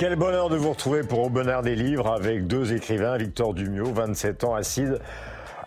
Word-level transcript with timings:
Quel 0.00 0.16
bonheur 0.16 0.48
de 0.48 0.56
vous 0.56 0.70
retrouver 0.70 1.02
pour 1.02 1.20
Au 1.20 1.28
bonheur 1.28 1.62
des 1.62 1.76
livres 1.76 2.10
avec 2.10 2.46
deux 2.46 2.72
écrivains, 2.72 3.16
Victor 3.16 3.54
Dumio, 3.54 3.92
27 3.92 4.44
ans, 4.44 4.54
acide. 4.54 4.98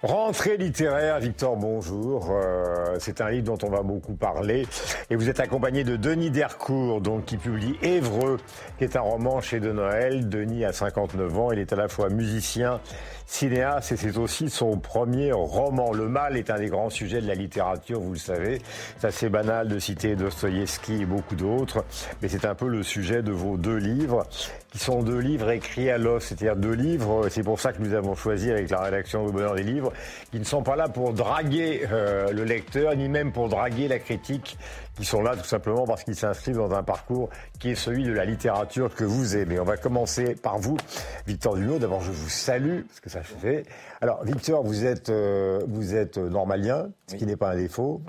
Rentrée 0.04 0.58
littéraire, 0.58 1.18
Victor, 1.22 1.56
bonjour. 1.56 2.30
Euh, 2.30 2.98
c'est 3.00 3.22
un 3.22 3.30
livre 3.30 3.46
dont 3.46 3.58
on 3.66 3.70
va 3.70 3.84
beaucoup 3.84 4.16
parler. 4.16 4.68
Et 5.10 5.16
vous 5.16 5.30
êtes 5.30 5.40
accompagné 5.40 5.86
de 5.86 5.96
Denis 5.96 6.30
Dercourt, 6.30 7.00
donc, 7.00 7.24
qui 7.24 7.38
publie 7.38 7.78
Évreux, 7.82 8.38
qui 8.78 8.84
est 8.84 8.98
un 8.98 9.02
roman 9.02 9.40
chez 9.40 9.62
De 9.62 9.72
Noël. 9.72 10.28
Denis 10.28 10.66
a 10.66 10.74
59 10.74 11.38
ans. 11.40 11.52
Il 11.54 11.60
est 11.60 11.72
à 11.72 11.78
la 11.78 11.88
fois 11.88 12.10
musicien, 12.10 12.82
cinéaste 13.26 13.92
et 13.92 13.98
c'est 13.98 14.18
aussi 14.18 14.50
son 14.50 14.78
premier 14.78 15.32
roman. 15.32 15.94
Le 15.94 16.08
mal 16.08 16.38
est 16.38 16.50
un 16.50 16.58
des 16.58 16.68
grands 16.68 16.90
sujets 16.90 17.22
de 17.22 17.28
la 17.28 17.36
littérature, 17.36 18.00
vous 18.00 18.14
le 18.14 18.20
savez. 18.20 18.62
C'est 19.00 19.08
assez 19.08 19.30
banal 19.30 19.68
de 19.68 19.80
citer 19.80 20.16
Dostoïevski 20.16 21.02
et 21.02 21.06
beaucoup 21.06 21.36
d'autres, 21.36 21.84
mais 22.22 22.28
c'est 22.28 22.46
un 22.46 22.56
peu 22.56 22.68
le 22.68 22.84
sujet 22.84 23.24
de 23.24 23.32
vos 23.32 23.58
deux 23.58 23.78
livres, 23.78 24.26
qui 24.72 24.80
sont 24.80 25.04
deux 25.04 25.20
livres 25.20 25.50
écrits 25.52 25.90
à 25.90 25.98
l'os, 25.98 26.24
c'est-à-dire 26.24 26.56
deux 26.56 26.74
livres, 26.74 27.28
c'est 27.30 27.44
pour 27.44 27.60
ça 27.60 27.74
que 27.74 27.82
nous 27.82 27.94
avons 27.94 28.16
choisi 28.16 28.52
avec 28.52 28.70
la 28.70 28.82
rédaction 28.82 29.26
du 29.26 29.32
Bonheur 29.32 29.56
des 29.56 29.64
Livres, 29.64 29.93
qui 30.32 30.40
ne 30.40 30.44
sont 30.44 30.64
pas 30.64 30.76
là 30.76 30.90
pour 30.90 31.14
draguer 31.14 31.88
euh, 31.92 32.32
le 32.32 32.44
lecteur, 32.44 32.96
ni 32.96 33.10
même 33.10 33.32
pour 33.32 33.50
draguer 33.50 33.88
la 33.88 34.00
critique, 34.00 34.58
qui 34.96 35.06
sont 35.06 35.22
là 35.22 35.36
tout 35.36 35.44
simplement 35.44 35.86
parce 35.86 36.04
qu'ils 36.04 36.16
s'inscrivent 36.16 36.58
dans 36.58 36.74
un 36.74 36.84
parcours 36.84 37.30
qui 37.60 37.72
est 37.72 37.76
celui 37.76 38.04
de 38.04 38.14
la 38.14 38.26
littérature 38.26 38.94
que 38.94 39.04
vous 39.04 39.36
aimez. 39.36 39.60
On 39.60 39.64
va 39.64 39.78
commencer 39.78 40.36
par 40.36 40.60
vous, 40.60 40.78
Victor 41.26 41.56
Duno. 41.56 41.80
D'abord, 41.80 42.02
je 42.02 42.12
vous 42.12 42.30
salue, 42.30 42.82
parce 42.88 43.00
que 43.00 43.10
ça 43.10 43.22
fait. 43.24 43.64
Alors, 44.02 44.24
Victor, 44.24 44.64
vous 44.64 44.86
êtes, 44.86 45.10
euh, 45.10 45.62
vous 45.68 45.96
êtes 45.96 46.18
normalien, 46.18 46.90
ce 47.08 47.16
qui 47.16 47.26
n'est 47.26 47.38
pas 47.38 47.52
un 47.52 47.56
défaut. 47.56 48.02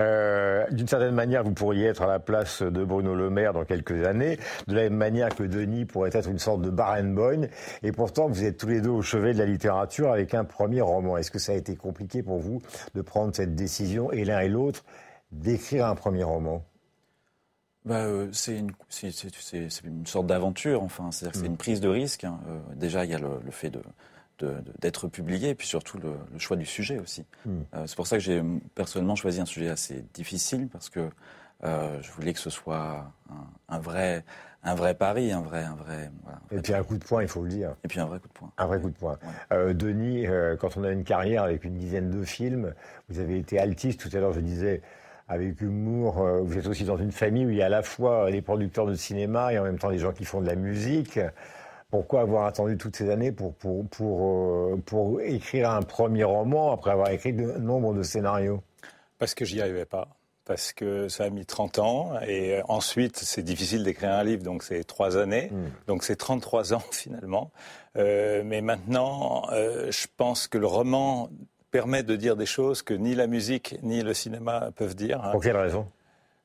Euh, 0.00 0.64
D'une 0.70 0.88
certaine 0.88 1.14
manière, 1.14 1.44
vous 1.44 1.52
pourriez 1.52 1.86
être 1.86 2.02
à 2.02 2.06
la 2.06 2.18
place 2.18 2.62
de 2.62 2.84
Bruno 2.84 3.14
Le 3.14 3.30
Maire 3.30 3.52
dans 3.52 3.64
quelques 3.64 4.04
années, 4.04 4.38
de 4.66 4.74
la 4.74 4.82
même 4.82 4.96
manière 4.96 5.34
que 5.34 5.42
Denis 5.44 5.84
pourrait 5.84 6.10
être 6.12 6.28
une 6.28 6.38
sorte 6.38 6.62
de 6.62 6.70
Barenboim. 6.70 7.46
Et 7.82 7.92
pourtant, 7.92 8.28
vous 8.28 8.44
êtes 8.44 8.56
tous 8.56 8.68
les 8.68 8.80
deux 8.80 8.90
au 8.90 9.02
chevet 9.02 9.32
de 9.34 9.38
la 9.38 9.46
littérature 9.46 10.10
avec 10.10 10.34
un 10.34 10.44
premier 10.44 10.80
roman. 10.80 11.16
Est-ce 11.16 11.30
que 11.30 11.38
ça 11.38 11.52
a 11.52 11.54
été 11.54 11.76
compliqué 11.76 12.22
pour 12.22 12.38
vous 12.38 12.60
de 12.94 13.02
prendre 13.02 13.34
cette 13.34 13.54
décision, 13.54 14.10
et 14.10 14.24
l'un 14.24 14.40
et 14.40 14.48
l'autre, 14.48 14.84
d'écrire 15.32 15.86
un 15.86 15.94
premier 15.94 16.24
roman 16.24 16.64
bah, 17.84 17.96
euh, 17.96 18.28
c'est 18.30 18.58
une, 18.58 18.70
une, 19.84 20.06
sorte 20.06 20.26
d'aventure, 20.26 20.82
enfin, 20.82 21.10
c'est 21.10 21.34
mm. 21.36 21.44
une 21.44 21.56
prise 21.56 21.80
de 21.80 21.88
risque. 21.88 22.24
Hein. 22.24 22.38
Euh, 22.48 22.58
déjà, 22.76 23.04
il 23.04 23.10
y 23.10 23.14
a 23.14 23.18
le, 23.18 23.40
fait 23.50 23.70
de, 23.70 23.82
d'être 24.78 25.08
publié, 25.08 25.50
et 25.50 25.54
puis 25.54 25.66
surtout 25.66 25.98
le, 25.98 26.14
choix 26.38 26.56
du 26.56 26.66
sujet 26.66 26.98
aussi. 26.98 27.24
Mm. 27.44 27.50
Euh, 27.74 27.84
c'est 27.86 27.96
pour 27.96 28.06
ça 28.06 28.18
que 28.18 28.22
j'ai 28.22 28.42
personnellement 28.74 29.16
choisi 29.16 29.40
un 29.40 29.46
sujet 29.46 29.68
assez 29.68 30.04
difficile, 30.14 30.68
parce 30.68 30.88
que 30.88 31.08
je 31.64 32.10
voulais 32.12 32.32
que 32.32 32.40
ce 32.40 32.50
soit 32.50 33.12
un, 33.68 33.78
vrai, 33.78 34.24
un 34.64 34.74
vrai 34.74 34.94
pari, 34.94 35.30
un 35.30 35.42
vrai, 35.42 35.62
un 35.62 35.76
vrai. 35.76 36.10
et 36.50 36.60
puis 36.60 36.74
un 36.74 36.82
coup 36.82 36.98
de 36.98 37.04
poing, 37.04 37.22
il 37.22 37.28
faut 37.28 37.42
le 37.42 37.48
dire. 37.48 37.76
Et 37.84 37.88
puis 37.88 38.00
un 38.00 38.06
vrai 38.06 38.18
coup 38.18 38.26
de 38.26 38.32
poing. 38.32 38.50
Un 38.58 38.66
vrai 38.66 38.80
coup 38.80 38.90
de 38.90 38.96
poing. 38.96 39.16
Denis, 39.50 40.26
quand 40.58 40.76
on 40.76 40.82
a 40.82 40.90
une 40.90 41.04
carrière 41.04 41.44
avec 41.44 41.62
une 41.62 41.76
dizaine 41.76 42.10
de 42.10 42.24
films, 42.24 42.74
vous 43.08 43.20
avez 43.20 43.38
été 43.38 43.60
altiste. 43.60 44.00
Tout 44.00 44.16
à 44.16 44.18
l'heure, 44.18 44.32
je 44.32 44.40
disais 44.40 44.82
avec 45.28 45.60
humour. 45.60 46.22
Euh, 46.22 46.40
vous 46.42 46.58
êtes 46.58 46.66
aussi 46.66 46.84
dans 46.84 46.96
une 46.96 47.12
famille 47.12 47.46
où 47.46 47.50
il 47.50 47.56
y 47.56 47.62
a 47.62 47.66
à 47.66 47.70
la 47.70 47.82
fois 47.82 48.30
des 48.30 48.42
producteurs 48.42 48.86
de 48.86 48.94
cinéma 48.94 49.52
et 49.52 49.58
en 49.58 49.64
même 49.64 49.78
temps 49.78 49.90
des 49.90 49.98
gens 49.98 50.12
qui 50.12 50.24
font 50.24 50.40
de 50.40 50.46
la 50.46 50.56
musique. 50.56 51.18
Pourquoi 51.90 52.22
avoir 52.22 52.46
attendu 52.46 52.76
toutes 52.76 52.96
ces 52.96 53.10
années 53.10 53.32
pour, 53.32 53.54
pour, 53.54 53.86
pour, 53.88 54.72
euh, 54.72 54.82
pour 54.84 55.20
écrire 55.20 55.70
un 55.70 55.82
premier 55.82 56.24
roman 56.24 56.72
après 56.72 56.90
avoir 56.90 57.10
écrit 57.10 57.32
de 57.32 57.52
nombre 57.58 57.94
de 57.94 58.02
scénarios? 58.02 58.62
Parce 59.18 59.34
que 59.34 59.44
j'y 59.44 59.60
arrivais 59.60 59.84
pas. 59.84 60.08
Parce 60.44 60.72
que 60.72 61.08
ça 61.08 61.24
a 61.24 61.30
mis 61.30 61.46
30 61.46 61.78
ans 61.78 62.20
et 62.26 62.60
ensuite 62.68 63.18
c'est 63.18 63.42
difficile 63.42 63.84
d'écrire 63.84 64.10
un 64.10 64.24
livre, 64.24 64.42
donc 64.42 64.64
c'est 64.64 64.82
trois 64.82 65.16
années, 65.16 65.50
hmm. 65.52 65.86
donc 65.86 66.02
c'est 66.02 66.16
33 66.16 66.74
ans 66.74 66.82
finalement. 66.90 67.52
Euh, 67.96 68.42
mais 68.44 68.60
maintenant, 68.60 69.46
je 69.52 70.06
pense 70.16 70.48
que 70.48 70.58
le 70.58 70.66
roman 70.66 71.28
permet 71.72 72.04
de 72.04 72.14
dire 72.14 72.36
des 72.36 72.46
choses 72.46 72.82
que 72.82 72.94
ni 72.94 73.16
la 73.16 73.26
musique 73.26 73.76
ni 73.82 74.02
le 74.02 74.14
cinéma 74.14 74.70
peuvent 74.76 74.94
dire. 74.94 75.24
Hein. 75.24 75.32
Pour 75.32 75.42
quelle 75.42 75.56
raison? 75.56 75.88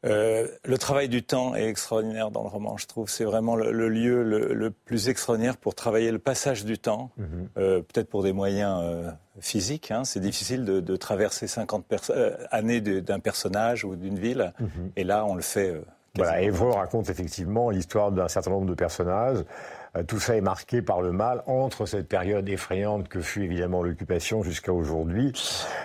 Euh, 0.06 0.48
le 0.64 0.78
travail 0.78 1.10
du 1.10 1.24
temps 1.24 1.56
est 1.56 1.68
extraordinaire 1.68 2.32
dans 2.32 2.44
le 2.44 2.50
roman, 2.50 2.78
je 2.78 2.86
trouve. 2.86 3.10
C'est 3.10 3.26
vraiment 3.26 3.56
le, 3.56 3.90
lieu 3.90 4.24
le, 4.24 4.72
plus 4.72 5.10
extraordinaire 5.10 5.58
pour 5.58 5.76
travailler 5.76 6.12
le 6.12 6.20
passage 6.20 6.66
du 6.66 6.78
temps, 6.78 7.12
mhm. 7.18 7.50
euh, 7.58 7.82
peut-être 7.82 8.10
pour 8.10 8.24
des 8.24 8.32
moyens 8.32 8.80
euh, 8.84 9.12
physiques. 9.40 9.92
Hein. 9.92 10.04
C'est 10.04 10.20
difficile 10.20 10.64
de, 10.66 10.96
traverser 10.96 11.48
50 11.48 12.12
années 12.52 12.82
d'un 12.82 13.20
personnage 13.20 13.84
ou 13.84 13.96
d'une 13.96 14.18
ville. 14.18 14.54
Mhm. 14.60 14.92
Et 14.96 15.04
là, 15.04 15.26
on 15.26 15.36
le 15.36 15.42
fait. 15.42 15.76
voilà, 16.16 16.42
Évreux 16.42 16.72
raconte 16.72 17.10
effectivement 17.10 17.70
l'histoire 17.70 18.12
d'un 18.12 18.28
certain 18.28 18.52
nombre 18.52 18.68
de 18.68 18.76
personnages. 18.76 19.44
Euh, 19.96 20.04
tout 20.04 20.20
ça 20.20 20.36
est 20.36 20.42
marqué 20.42 20.82
par 20.82 21.02
le 21.02 21.12
mal 21.12 21.44
entre 21.48 21.86
cette 21.86 22.08
période 22.08 22.48
effrayante 22.50 23.08
que 23.08 23.22
fut 23.22 23.44
évidemment 23.44 23.84
l'occupation 23.84 24.44
jusqu'à 24.44 24.74
aujourd'hui. 24.74 25.32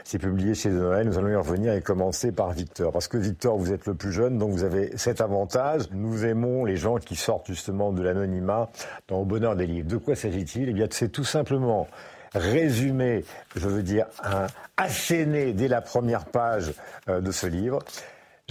C'est 0.04 0.18
publié 0.18 0.54
chez 0.54 0.70
Noël. 0.70 1.06
Nous 1.06 1.18
allons 1.18 1.28
y 1.28 1.36
revenir 1.36 1.72
et 1.72 1.82
commencer 1.82 2.32
par 2.32 2.52
Victor. 2.52 2.92
Parce 2.92 3.08
que 3.08 3.16
Victor, 3.16 3.56
vous 3.56 3.72
êtes 3.72 3.86
le 3.86 3.94
plus 3.94 4.12
jeune, 4.12 4.38
donc 4.38 4.50
vous 4.50 4.64
avez 4.64 4.96
cet 4.96 5.20
avantage. 5.20 5.82
Nous 5.92 6.24
aimons 6.24 6.64
les 6.64 6.76
gens 6.76 6.96
qui 6.96 7.16
sortent 7.16 7.46
justement 7.46 7.92
de 7.92 8.02
l'anonymat 8.02 8.70
dans 9.08 9.20
le 9.20 9.24
bonheur 9.24 9.56
des 9.56 9.66
livres. 9.66 9.88
De 9.88 9.96
quoi 9.96 10.16
s'agit-il? 10.16 10.69
Eh 10.69 10.72
bien, 10.72 10.86
c'est 10.90 11.10
tout 11.10 11.24
simplement 11.24 11.88
résumer, 12.34 13.24
je 13.56 13.69
veux 13.69 13.82
dire, 13.82 14.06
un 14.22 14.46
asséné 14.76 15.52
dès 15.52 15.69
la 15.69 15.80
première 15.80 16.24
page 16.24 16.72
euh, 17.08 17.20
de 17.20 17.30
ce 17.30 17.46
livre. 17.46 17.80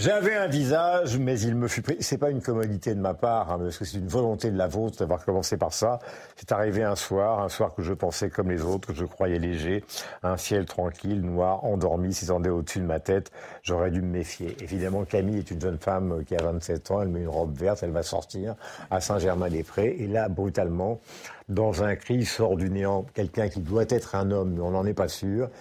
J'avais 0.04 0.34
un 0.34 0.48
visage, 0.48 1.20
mais 1.20 1.40
il 1.42 1.54
me 1.54 1.68
fut 1.68 1.84
pris. 1.84 1.98
C'est 2.00 2.18
pas 2.18 2.32
une 2.32 2.42
commodité 2.42 2.96
de 2.96 3.00
ma 3.00 3.14
part, 3.14 3.52
hein, 3.52 3.60
parce 3.60 3.78
que 3.78 3.86
c'est 3.86 4.00
une 4.00 4.08
volonté 4.08 4.50
de 4.50 4.58
la 4.58 4.68
vôtre 4.68 4.98
d'avoir 4.98 5.24
commencé 5.24 5.58
par 5.58 5.74
ça. 5.74 6.00
C'est 6.36 6.52
arrivé 6.52 6.82
un 6.82 6.96
soir, 6.96 7.40
un 7.40 7.50
soir 7.50 7.76
que 7.76 7.84
je 7.84 7.94
pensais 7.94 8.32
comme 8.32 8.50
les 8.50 8.64
autres, 8.64 8.88
que 8.88 8.96
je 8.96 9.06
croyais 9.06 9.38
léger, 9.38 9.86
un 10.24 10.38
ciel 10.38 10.66
tranquille, 10.66 11.22
noir, 11.22 11.64
endormi, 11.66 12.16
s'étendait 12.16 12.50
au-dessus 12.50 12.80
de 12.80 12.86
ma 12.86 13.00
tête. 13.00 13.32
J'aurais 13.62 13.92
dû 13.92 14.02
me 14.02 14.08
méfier. 14.08 14.58
Évidemment, 14.60 15.06
Camille 15.06 15.38
est 15.38 15.52
une 15.52 15.62
jeune 15.62 15.78
femme 15.78 16.24
qui 16.26 16.36
a 16.36 16.42
27 16.42 16.90
ans, 16.90 17.04
elle 17.04 17.10
met 17.10 17.22
une 17.22 17.30
robe 17.30 17.56
verte, 17.56 17.84
elle 17.84 17.92
va 17.92 18.02
sortir 18.02 18.56
à 18.90 19.02
Saint-Germain-des-Prés, 19.02 19.98
et 20.00 20.08
là, 20.08 20.30
brutalement, 20.30 21.00
dans 21.48 21.84
un 21.84 21.96
cri, 21.96 22.26
sort 22.26 22.58
du 22.58 22.72
néant 22.72 23.06
quelqu'un 23.14 23.50
qui 23.50 23.60
doit 23.60 23.86
être 23.88 24.16
un 24.16 24.32
homme, 24.32 24.54
mais 24.56 24.62
on 24.62 24.72
n'en 24.72 24.88
est 24.88 24.96
pas 24.96 25.10
sûr, 25.10 25.52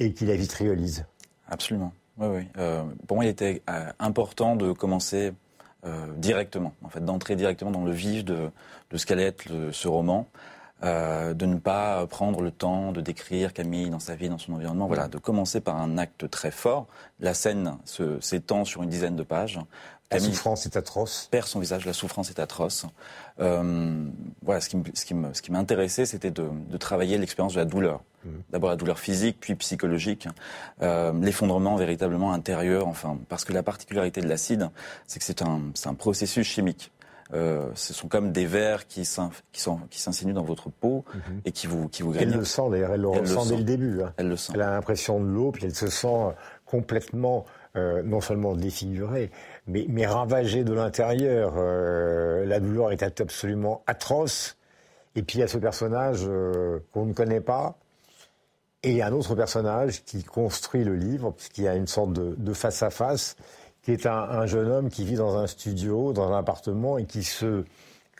et 0.00 0.12
qui 0.12 0.26
la 0.26 0.34
vitriolise. 0.34 1.04
Absolument. 1.48 1.92
Oui, 2.18 2.28
oui. 2.28 2.48
Euh, 2.58 2.84
pour 3.06 3.16
moi, 3.16 3.24
il 3.24 3.28
était 3.28 3.62
euh, 3.68 3.92
important 3.98 4.56
de 4.56 4.72
commencer 4.72 5.32
euh, 5.84 6.06
directement, 6.16 6.72
en 6.82 6.88
fait, 6.88 7.04
d'entrer 7.04 7.36
directement 7.36 7.70
dans 7.70 7.84
le 7.84 7.92
vif 7.92 8.24
de, 8.24 8.50
de 8.90 8.96
ce 8.96 9.06
qu'allait 9.06 9.24
être 9.26 9.44
ce 9.72 9.88
roman. 9.88 10.26
Euh, 10.84 11.32
de 11.32 11.46
ne 11.46 11.56
pas 11.56 12.06
prendre 12.06 12.42
le 12.42 12.50
temps 12.50 12.92
de 12.92 13.00
décrire 13.00 13.54
Camille 13.54 13.88
dans 13.88 13.98
sa 13.98 14.14
vie, 14.14 14.28
dans 14.28 14.36
son 14.36 14.52
environnement. 14.52 14.86
Voilà, 14.86 15.08
de 15.08 15.16
commencer 15.16 15.62
par 15.62 15.80
un 15.80 15.96
acte 15.96 16.28
très 16.28 16.50
fort. 16.50 16.86
La 17.18 17.32
scène 17.32 17.78
s'étend 18.20 18.66
sur 18.66 18.82
une 18.82 18.90
dizaine 18.90 19.16
de 19.16 19.22
pages. 19.22 19.58
La 20.10 20.20
souffrance 20.20 20.66
est 20.66 20.76
atroce. 20.76 21.28
Perd 21.30 21.46
son 21.46 21.60
visage, 21.60 21.84
la 21.84 21.92
souffrance 21.92 22.30
est 22.30 22.38
atroce. 22.38 22.86
Euh, 23.40 24.04
voilà, 24.42 24.60
ce 24.60 24.68
qui, 24.68 24.76
ce 24.94 25.42
qui 25.42 25.52
m'intéressait, 25.52 26.06
c'était 26.06 26.30
de, 26.30 26.48
de, 26.68 26.76
travailler 26.76 27.18
l'expérience 27.18 27.54
de 27.54 27.58
la 27.58 27.64
douleur. 27.64 28.02
Mmh. 28.24 28.28
D'abord 28.50 28.70
la 28.70 28.76
douleur 28.76 29.00
physique, 29.00 29.38
puis 29.40 29.56
psychologique, 29.56 30.28
euh, 30.82 31.12
l'effondrement 31.20 31.76
véritablement 31.76 32.32
intérieur. 32.32 32.86
Enfin, 32.86 33.18
parce 33.28 33.44
que 33.44 33.52
la 33.52 33.64
particularité 33.64 34.20
de 34.20 34.28
l'acide, 34.28 34.70
c'est 35.06 35.18
que 35.18 35.24
c'est 35.24 35.42
un, 35.42 35.60
un 35.84 35.94
processus 35.94 36.46
chimique. 36.46 36.92
Euh, 37.34 37.66
ce 37.74 37.92
sont 37.92 38.06
comme 38.06 38.30
des 38.30 38.46
vers 38.46 38.86
qui 38.86 39.04
s'insinuent 39.04 40.32
dans 40.32 40.44
votre 40.44 40.70
peau 40.70 41.04
mhm. 41.12 41.40
et 41.44 41.52
qui 41.52 41.66
vous, 41.66 41.88
qui 41.88 42.02
vous 42.02 42.14
Elle 42.14 42.30
le 42.30 42.44
sent 42.44 42.70
d'ailleurs, 42.70 42.92
elle 42.92 43.00
le 43.00 43.08
ressent 43.08 43.46
dès 43.46 43.56
le 43.56 43.64
début. 43.64 44.02
Hein. 44.02 44.12
Elle 44.16 44.28
le 44.28 44.36
sent. 44.36 44.52
Elle 44.54 44.62
a 44.62 44.70
l'impression 44.70 45.20
de 45.20 45.26
l'eau, 45.26 45.50
puis 45.50 45.64
elle 45.64 45.74
se 45.74 45.88
sent 45.88 46.34
complètement, 46.64 47.44
euh, 47.76 48.02
non 48.02 48.20
seulement 48.20 48.54
défigurée, 48.54 49.30
mais, 49.66 50.06
ravagée 50.06 50.64
de 50.64 50.72
l'intérieur. 50.72 51.54
Euh, 51.56 52.44
la 52.46 52.60
douleur 52.60 52.92
est 52.92 53.02
absolument 53.02 53.82
atroce. 53.86 54.56
Et 55.14 55.22
puis 55.22 55.38
il 55.38 55.40
y 55.40 55.44
a 55.44 55.48
ce 55.48 55.58
personnage 55.58 56.28
qu'on 56.92 57.06
ne 57.06 57.14
connaît 57.14 57.40
pas, 57.40 57.78
et 58.82 58.90
il 58.90 58.96
y 58.96 59.02
a 59.02 59.06
un 59.06 59.12
autre 59.12 59.34
personnage 59.34 60.04
qui 60.04 60.22
construit 60.22 60.84
le 60.84 60.94
livre, 60.94 61.30
puisqu'il 61.30 61.64
y 61.64 61.68
a 61.68 61.74
une 61.74 61.86
sorte 61.86 62.12
de 62.12 62.52
face 62.52 62.82
à 62.82 62.90
face 62.90 63.36
qui 63.86 63.92
est 63.92 64.04
un, 64.04 64.46
jeune 64.46 64.68
homme 64.68 64.90
qui 64.90 65.04
vit 65.04 65.14
dans 65.14 65.36
un 65.36 65.46
studio, 65.46 66.12
dans 66.12 66.32
un 66.32 66.36
appartement 66.36 66.98
et 66.98 67.04
qui 67.04 67.22
se, 67.22 67.62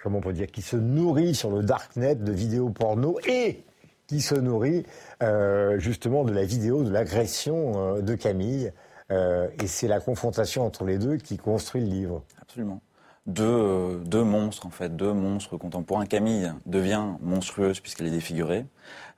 comment 0.01 0.19
on 0.19 0.21
peut 0.21 0.33
dire, 0.33 0.47
qui 0.47 0.63
se 0.63 0.77
nourrit 0.77 1.35
sur 1.35 1.51
le 1.51 1.65
darknet 1.65 2.15
de 2.15 2.31
vidéos 2.31 2.71
porno 2.71 3.19
et 3.27 3.65
qui 4.07 4.21
se 4.21 4.37
nourrit 4.37 4.85
euh, 5.25 5.77
justement 5.81 6.23
de 6.23 6.33
la 6.33 6.45
vidéo 6.45 6.85
de 6.85 6.93
l'agression 6.93 7.97
euh, 7.97 8.01
de 8.01 8.15
Camille. 8.15 8.71
Euh, 9.11 9.49
et 9.63 9.67
c'est 9.67 9.89
la 9.89 10.01
confrontation 10.01 10.67
entre 10.67 10.85
les 10.85 10.99
deux 10.99 11.17
qui 11.17 11.37
construit 11.37 11.81
le 11.81 11.89
livre. 11.89 12.25
Absolument. 12.43 12.81
deux, 13.27 14.01
deux 14.05 14.25
monstres 14.25 14.67
en 14.67 14.71
fait, 14.71 14.97
deux 14.97 15.13
monstres 15.13 15.57
contemporains. 15.57 16.07
Camille 16.07 16.53
devient 16.65 17.05
monstrueuse 17.21 17.81
puisqu'elle 17.81 18.07
est 18.07 18.11
défigurée. 18.11 18.67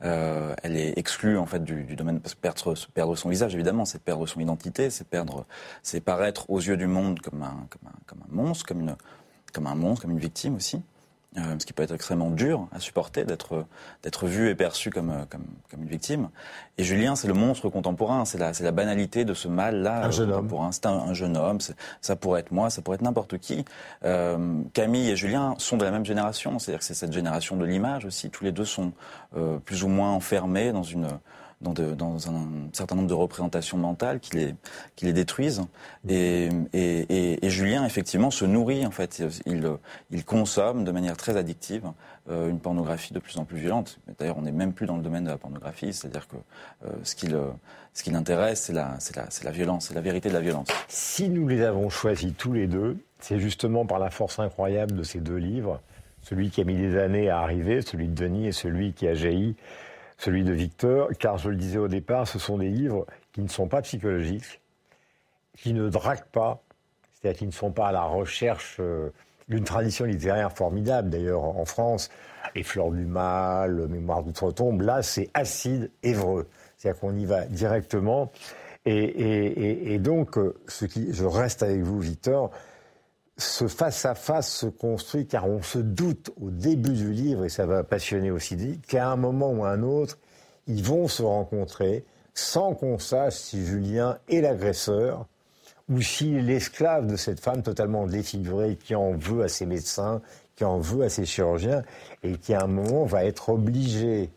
Euh, 0.02 0.54
elle 0.62 0.76
est 0.76 0.98
exclue 0.98 1.38
en 1.38 1.46
fait 1.46 1.64
du, 1.64 1.84
du 1.84 1.96
domaine 1.96 2.20
parce 2.20 2.34
que 2.34 2.40
perdre, 2.40 2.74
perdre 2.94 3.16
son 3.16 3.28
visage 3.28 3.54
évidemment, 3.54 3.84
c'est 3.84 4.02
perdre 4.02 4.26
son 4.26 4.40
identité, 4.40 4.90
c'est 4.90 5.08
perdre, 5.08 5.46
c'est 5.82 6.00
paraître 6.00 6.48
aux 6.50 6.60
yeux 6.60 6.76
du 6.76 6.86
monde 6.86 7.20
comme 7.20 7.42
un, 7.42 7.66
comme 7.70 7.88
un, 7.88 7.98
comme 8.06 8.20
un 8.22 8.34
monstre, 8.34 8.66
comme 8.66 8.80
une, 8.80 8.96
comme 9.52 9.66
un 9.66 9.74
monstre, 9.74 10.02
comme 10.02 10.12
une 10.12 10.18
victime 10.18 10.56
aussi. 10.56 10.82
Euh, 11.38 11.56
ce 11.58 11.66
qui 11.66 11.72
peut 11.72 11.82
être 11.82 11.94
extrêmement 11.94 12.30
dur 12.30 12.66
à 12.72 12.80
supporter, 12.80 13.24
d'être 13.24 13.64
d'être 14.02 14.26
vu 14.26 14.48
et 14.50 14.54
perçu 14.54 14.90
comme, 14.90 15.26
comme, 15.30 15.44
comme 15.70 15.82
une 15.82 15.88
victime. 15.88 16.28
Et 16.76 16.84
Julien, 16.84 17.16
c'est 17.16 17.28
le 17.28 17.34
monstre 17.34 17.68
contemporain, 17.68 18.24
c'est 18.24 18.38
la, 18.38 18.52
c'est 18.52 18.64
la 18.64 18.72
banalité 18.72 19.24
de 19.24 19.34
ce 19.34 19.48
mal-là 19.48 20.04
Un 20.06 20.10
jeune 20.10 20.30
contemporain. 20.30 20.72
C'est 20.72 20.86
un, 20.86 20.92
un 20.92 21.14
jeune 21.14 21.36
homme, 21.36 21.58
ça 22.00 22.16
pourrait 22.16 22.40
être 22.40 22.52
moi, 22.52 22.70
ça 22.70 22.82
pourrait 22.82 22.96
être 22.96 23.02
n'importe 23.02 23.38
qui. 23.38 23.64
Euh, 24.04 24.62
Camille 24.72 25.10
et 25.10 25.16
Julien 25.16 25.54
sont 25.58 25.76
de 25.76 25.84
la 25.84 25.90
même 25.90 26.04
génération, 26.04 26.58
c'est-à-dire 26.58 26.80
que 26.80 26.84
c'est 26.84 26.94
cette 26.94 27.12
génération 27.12 27.56
de 27.56 27.64
l'image 27.64 28.04
aussi. 28.04 28.30
Tous 28.30 28.44
les 28.44 28.52
deux 28.52 28.64
sont 28.64 28.92
euh, 29.36 29.58
plus 29.58 29.84
ou 29.84 29.88
moins 29.88 30.10
enfermés 30.10 30.72
dans 30.72 30.82
une 30.82 31.08
dans, 31.60 31.72
de- 31.72 31.94
dans 31.94 32.30
un 32.30 32.46
certain 32.72 32.94
nombre 32.94 33.08
de 33.08 33.14
représentations 33.14 33.76
mentales 33.78 34.20
qui 34.20 34.36
les, 34.36 34.54
qui 34.96 35.06
les 35.06 35.12
détruisent. 35.12 35.62
Et, 36.08 36.48
et, 36.72 36.98
et, 37.08 37.46
et 37.46 37.50
Julien, 37.50 37.84
effectivement, 37.84 38.30
se 38.30 38.44
nourrit, 38.44 38.86
en 38.86 38.90
fait. 38.90 39.22
Il, 39.46 39.68
il 40.10 40.24
consomme 40.24 40.84
de 40.84 40.92
manière 40.92 41.16
très 41.16 41.36
addictive 41.36 41.90
euh, 42.30 42.48
une 42.48 42.60
pornographie 42.60 43.12
de 43.12 43.18
plus 43.18 43.38
en 43.38 43.44
plus 43.44 43.58
violente. 43.58 43.98
D'ailleurs, 44.18 44.38
on 44.38 44.42
n'est 44.42 44.52
même 44.52 44.72
plus 44.72 44.86
dans 44.86 44.96
le 44.96 45.02
domaine 45.02 45.24
de 45.24 45.30
la 45.30 45.38
pornographie, 45.38 45.92
c'est-à-dire 45.92 46.28
que 46.28 46.36
euh, 46.86 46.90
ce 47.02 47.14
qui 47.14 47.28
ce 47.94 48.02
qui 48.04 48.10
l'intéresse, 48.10 48.62
c'est 48.62 48.72
la, 48.72 48.94
c'est 49.00 49.16
la, 49.16 49.26
c'est 49.28 49.44
la 49.44 49.50
violence, 49.50 49.86
c'est 49.88 49.94
la 49.94 50.00
vérité 50.00 50.28
de 50.28 50.34
la 50.34 50.40
violence. 50.40 50.68
Si 50.86 51.28
nous 51.28 51.48
les 51.48 51.62
avons 51.62 51.88
choisis 51.88 52.32
tous 52.36 52.52
les 52.52 52.68
deux, 52.68 52.96
c'est 53.18 53.40
justement 53.40 53.86
par 53.86 53.98
la 53.98 54.10
force 54.10 54.38
incroyable 54.38 54.94
de 54.94 55.02
ces 55.02 55.18
deux 55.18 55.36
livres, 55.36 55.80
celui 56.22 56.50
qui 56.50 56.60
a 56.60 56.64
mis 56.64 56.76
des 56.76 56.96
années 56.96 57.28
à 57.28 57.40
arriver, 57.40 57.82
celui 57.82 58.06
de 58.06 58.14
Denis 58.14 58.46
et 58.46 58.52
celui 58.52 58.92
qui 58.92 59.08
a 59.08 59.14
jailli, 59.14 59.56
celui 60.18 60.44
de 60.44 60.52
Victor, 60.52 61.08
car 61.18 61.38
je 61.38 61.48
le 61.48 61.56
disais 61.56 61.78
au 61.78 61.88
départ, 61.88 62.26
ce 62.26 62.38
sont 62.38 62.58
des 62.58 62.68
livres 62.68 63.06
qui 63.32 63.40
ne 63.40 63.48
sont 63.48 63.68
pas 63.68 63.82
psychologiques, 63.82 64.60
qui 65.56 65.72
ne 65.72 65.88
draguent 65.88 66.30
pas, 66.32 66.62
c'est-à-dire 67.12 67.38
qui 67.38 67.46
ne 67.46 67.52
sont 67.52 67.70
pas 67.70 67.88
à 67.88 67.92
la 67.92 68.02
recherche 68.02 68.76
euh, 68.80 69.10
d'une 69.48 69.64
tradition 69.64 70.04
littéraire 70.04 70.52
formidable, 70.52 71.08
d'ailleurs 71.08 71.44
en 71.44 71.64
France, 71.64 72.10
Les 72.54 72.64
Fleurs 72.64 72.90
du 72.90 73.06
Mal, 73.06 73.86
Mémoire 73.88 74.22
d'outre-tombe, 74.22 74.82
là 74.82 75.02
c'est 75.02 75.30
acide, 75.34 75.90
évreux, 76.02 76.48
c'est-à-dire 76.76 77.00
qu'on 77.00 77.16
y 77.16 77.24
va 77.24 77.46
directement. 77.46 78.30
Et, 78.84 79.98
donc, 79.98 80.38
euh, 80.38 80.54
ce 80.66 80.86
qui, 80.86 81.12
je 81.12 81.24
reste 81.24 81.62
avec 81.62 81.82
vous, 81.82 82.00
Victor, 82.00 82.50
ce 83.38 83.68
face-à-face 83.68 84.52
se 84.52 84.66
construit 84.66 85.26
car 85.26 85.48
on 85.48 85.62
se 85.62 85.78
doute 85.78 86.32
au 86.40 86.50
début 86.50 86.92
du 86.92 87.12
livre, 87.12 87.44
et 87.44 87.48
ça 87.48 87.66
va 87.66 87.84
passionner 87.84 88.30
aussi 88.30 88.80
qu'à 88.86 89.08
un 89.08 89.16
moment 89.16 89.50
ou 89.50 89.64
à 89.64 89.70
un 89.70 89.82
autre, 89.82 90.18
ils 90.66 90.82
vont 90.82 91.08
se 91.08 91.22
rencontrer 91.22 92.04
sans 92.34 92.74
qu'on 92.74 92.98
sache 92.98 93.34
si 93.34 93.64
Julien 93.64 94.18
est 94.28 94.40
l'agresseur 94.40 95.26
ou 95.88 96.00
est 96.00 96.42
l'esclave 96.42 97.06
de 97.06 97.16
cette 97.16 97.40
femme 97.40 97.62
totalement 97.62 98.06
défigurée 98.06 98.76
qui 98.76 98.94
en 98.94 99.12
veut 99.12 99.42
à 99.42 99.48
ses 99.48 99.66
médecins, 99.66 100.20
qui 100.54 100.64
en 100.64 100.78
veut 100.78 101.04
à 101.04 101.08
ses 101.08 101.24
chirurgiens, 101.24 101.82
et 102.22 102.36
qui 102.36 102.52
à 102.52 102.62
un 102.62 102.66
moment 102.66 103.06
va 103.06 103.24
être 103.24 103.48
obligé, 103.48 104.30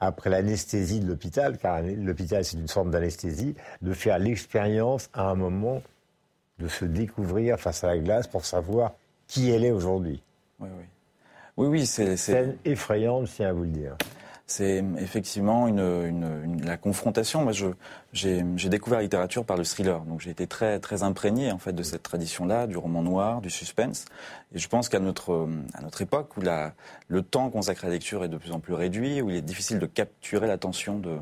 après 0.00 0.30
l'anesthésie 0.30 1.00
de 1.00 1.08
l'hôpital, 1.08 1.58
car 1.58 1.80
l'hôpital 1.82 2.44
c'est 2.44 2.56
une 2.56 2.68
forme 2.68 2.90
d'anesthésie, 2.90 3.54
de 3.82 3.92
faire 3.92 4.18
l'expérience 4.18 5.08
à 5.12 5.30
un 5.30 5.34
moment 5.34 5.82
de 6.58 6.68
se 6.68 6.84
découvrir 6.84 7.58
face 7.58 7.84
à 7.84 7.88
la 7.88 7.98
glace 7.98 8.26
pour 8.26 8.44
savoir 8.44 8.94
qui 9.26 9.50
elle 9.50 9.64
est 9.64 9.70
aujourd'hui. 9.70 10.22
Oui, 10.60 10.68
oui. 10.76 10.84
Oui, 11.56 11.66
oui, 11.68 11.86
c'est, 11.86 12.16
Scène 12.16 12.56
effrayante, 12.64 13.26
je 13.26 13.32
tiens 13.32 13.48
à 13.48 13.52
vous 13.52 13.64
le 13.64 13.70
dire. 13.70 13.96
c'est 14.46 14.82
effectivement 14.98 15.68
une, 15.68 15.78
une- 15.80 16.40
une- 16.44 16.64
la 16.64 16.76
confrontation. 16.76 17.42
Moi, 17.42 17.52
je, 17.52 17.66
j'ai, 18.12 18.42
découvert 18.70 18.98
la 18.98 19.02
littérature 19.02 19.44
par 19.44 19.56
le 19.56 19.64
thriller, 19.64 20.00
donc 20.00 20.20
j'ai 20.20 20.30
été 20.30 20.46
très, 20.46 20.78
très 20.80 21.02
imprégné 21.02 21.52
en 21.52 21.58
fait 21.58 21.72
de 21.74 21.82
cette 21.82 22.02
tradition-là, 22.02 22.66
du 22.66 22.76
roman 22.76 23.02
noir, 23.02 23.40
du 23.42 23.50
suspense. 23.50 24.06
Et 24.54 24.58
je 24.58 24.66
pense 24.68 24.88
qu'à 24.88 24.98
notre, 24.98 25.46
à 25.74 25.82
notre 25.82 26.00
époque, 26.00 26.36
où 26.38 26.40
la, 26.40 26.72
le 27.08 27.20
temps 27.22 27.50
consacré 27.50 27.86
à 27.86 27.90
la 27.90 27.94
lecture 27.96 28.24
est 28.24 28.28
de 28.28 28.38
plus 28.38 28.52
en 28.52 28.60
plus 28.60 28.72
réduit, 28.72 29.20
où 29.20 29.28
il 29.28 29.36
est 29.36 29.42
difficile 29.42 29.78
de 29.78 29.84
capturer 29.86 30.46
l'attention 30.46 30.98
de, 30.98 31.18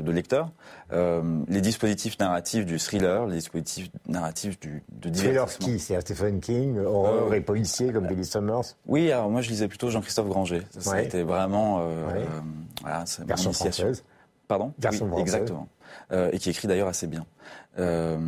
de 0.00 0.10
lecteurs, 0.12 0.50
euh, 0.92 1.22
les 1.48 1.60
dispositifs 1.60 2.18
narratifs 2.18 2.64
du 2.64 2.78
thriller, 2.78 3.26
les 3.26 3.36
dispositifs 3.36 3.90
narratifs 4.08 4.58
du, 4.58 4.82
de 4.92 5.10
Thriller 5.10 5.44
divertissement. 5.44 5.66
qui 5.66 5.78
C'est 5.78 6.00
Stephen 6.00 6.40
King, 6.40 6.78
horreur 6.78 7.30
Euh, 7.30 7.34
et 7.34 7.40
policier 7.42 7.92
comme 7.92 8.06
Billy 8.06 8.24
Summers. 8.24 8.76
Oui, 8.86 9.12
alors 9.12 9.28
moi 9.28 9.42
je 9.42 9.50
lisais 9.50 9.68
plutôt 9.68 9.90
Jean-Christophe 9.90 10.28
Granger. 10.28 10.62
Ça, 10.70 10.80
ça 10.80 10.92
a 10.94 11.02
été 11.02 11.22
vraiment, 11.22 11.80
euh, 11.80 12.06
Ouais. 12.06 12.14
euh, 12.22 12.40
voilà, 12.80 13.04
c'est 13.04 13.24
Version 13.26 13.52
française. 13.52 14.02
Pardon? 14.48 14.72
Version 14.78 15.04
Oui, 15.04 15.10
française. 15.12 15.34
exactement. 15.34 15.68
Euh, 16.12 16.30
et 16.32 16.38
qui 16.38 16.50
écrit 16.50 16.66
d'ailleurs 16.68 16.88
assez 16.88 17.06
bien. 17.06 17.24
Euh, 17.78 18.18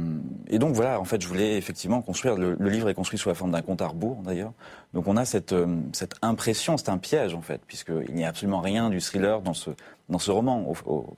et 0.49 0.59
donc 0.59 0.75
voilà, 0.75 1.01
en 1.01 1.05
fait, 1.05 1.21
je 1.21 1.27
voulais 1.29 1.57
effectivement 1.57 2.01
construire. 2.01 2.37
Le, 2.37 2.57
le 2.59 2.71
livre 2.71 2.89
est 2.89 2.95
construit 2.95 3.19
sous 3.19 3.29
la 3.29 3.35
forme 3.35 3.51
d'un 3.51 3.63
compte 3.63 3.83
à 3.83 3.89
rebours, 3.89 4.23
d'ailleurs. 4.23 4.53
Donc 4.95 5.09
on 5.09 5.17
a 5.17 5.25
cette, 5.25 5.53
euh, 5.53 5.79
cette 5.93 6.15
impression, 6.23 6.77
c'est 6.77 6.89
un 6.91 6.99
piège 6.99 7.35
en 7.35 7.41
fait, 7.43 7.61
puisqu'il 7.67 8.15
n'y 8.15 8.25
a 8.25 8.29
absolument 8.29 8.61
rien 8.61 8.89
du 8.91 9.01
thriller 9.01 9.41
dans 9.43 9.55
ce, 9.55 9.71
dans 10.09 10.19
ce 10.19 10.31
roman, 10.31 10.65
au, 10.69 10.75
au- 10.87 11.15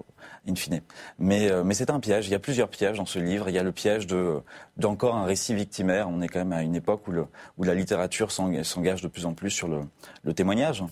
in 0.49 0.55
fine. 0.55 0.81
Mais, 1.19 1.50
mais 1.64 1.75
c'est 1.75 1.91
un 1.91 2.00
piège. 2.00 2.29
Il 2.29 2.31
y 2.32 2.35
a 2.35 2.38
plusieurs 2.38 2.69
pièges 2.69 2.96
dans 2.99 3.06
ce 3.06 3.19
livre. 3.19 3.49
Il 3.49 3.55
y 3.55 3.58
a 3.58 3.62
le 3.62 3.73
piège 3.73 4.06
de 4.06 4.41
d'encore 4.76 5.14
un 5.17 5.25
récit 5.25 5.55
victimaire. 5.55 6.08
On 6.11 6.20
est 6.20 6.29
quand 6.29 6.38
même 6.41 6.52
à 6.52 6.62
une 6.62 6.75
époque 6.75 7.06
où, 7.08 7.12
le, 7.12 7.26
où 7.58 7.64
la 7.64 7.75
littérature 7.75 8.31
s'eng- 8.31 8.62
s'engage 8.62 9.00
de 9.02 9.08
plus 9.08 9.25
en 9.26 9.32
plus 9.32 9.50
sur 9.50 9.69
le, 9.69 9.81
le 10.23 10.35
témoignage. 10.35 10.82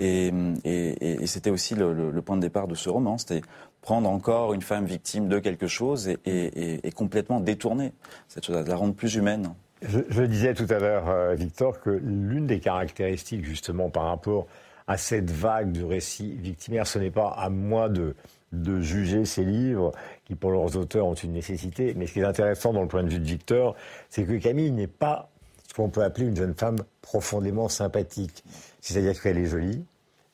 Et, 0.00 0.28
et, 0.28 0.32
et- 0.64 1.22
et 1.22 1.26
c'était 1.26 1.50
aussi 1.50 1.74
le, 1.74 1.92
le- 1.92 2.10
le 2.10 2.22
point 2.22 2.36
de 2.36 2.42
départ 2.42 2.68
de 2.68 2.74
ce 2.74 2.88
roman. 2.88 3.18
C'était 3.18 3.42
prendre 3.82 4.08
encore 4.08 4.54
une 4.54 4.62
femme 4.62 4.86
victime 4.86 5.28
de 5.28 5.38
quelque 5.38 5.66
chose 5.66 6.08
et, 6.24 6.90
complètement 6.94 7.40
détourner 7.40 7.92
cette 8.28 8.46
chose, 8.46 8.66
la 8.66 8.76
rendre 8.76 8.94
plus 8.94 9.16
humaine. 9.16 9.52
Je, 9.82 10.22
disais 10.22 10.54
tout 10.54 10.66
à 10.70 10.78
l'heure, 10.78 11.08
euh, 11.08 11.34
Victor, 11.34 11.80
que 11.80 11.90
l'une 11.90 12.46
des 12.46 12.60
caractéristiques, 12.60 13.44
justement, 13.44 13.90
par 13.90 14.04
rapport 14.04 14.46
à 14.86 14.96
cette 14.96 15.30
vague 15.30 15.72
du 15.72 15.84
récit 15.84 16.36
victimaire, 16.36 16.86
ce 16.86 17.00
n'est 17.00 17.10
pas 17.10 17.30
à 17.30 17.48
moi 17.50 17.88
de, 17.88 18.14
de 18.52 18.80
juger 18.80 19.24
ces 19.24 19.44
livres 19.44 19.90
qui, 20.24 20.36
pour 20.36 20.52
leurs 20.52 20.76
auteurs, 20.76 21.06
ont 21.06 21.14
une 21.14 21.32
nécessité. 21.32 21.94
Mais 21.96 22.06
ce 22.06 22.12
qui 22.12 22.20
est 22.20 22.24
intéressant 22.24 22.72
dans 22.72 22.82
le 22.82 22.88
point 22.88 23.02
de 23.02 23.08
vue 23.08 23.18
de 23.18 23.24
Victor, 23.24 23.74
c'est 24.08 24.24
que 24.24 24.38
Camille 24.38 24.70
n'est 24.70 24.86
pas 24.86 25.30
ce 25.68 25.74
qu'on 25.74 25.88
peut 25.88 26.04
appeler 26.04 26.26
une 26.26 26.36
jeune 26.36 26.54
femme 26.54 26.76
profondément 27.00 27.68
sympathique. 27.68 28.44
C'est-à-dire 28.80 29.20
qu'elle 29.20 29.38
est 29.38 29.46
jolie, 29.46 29.84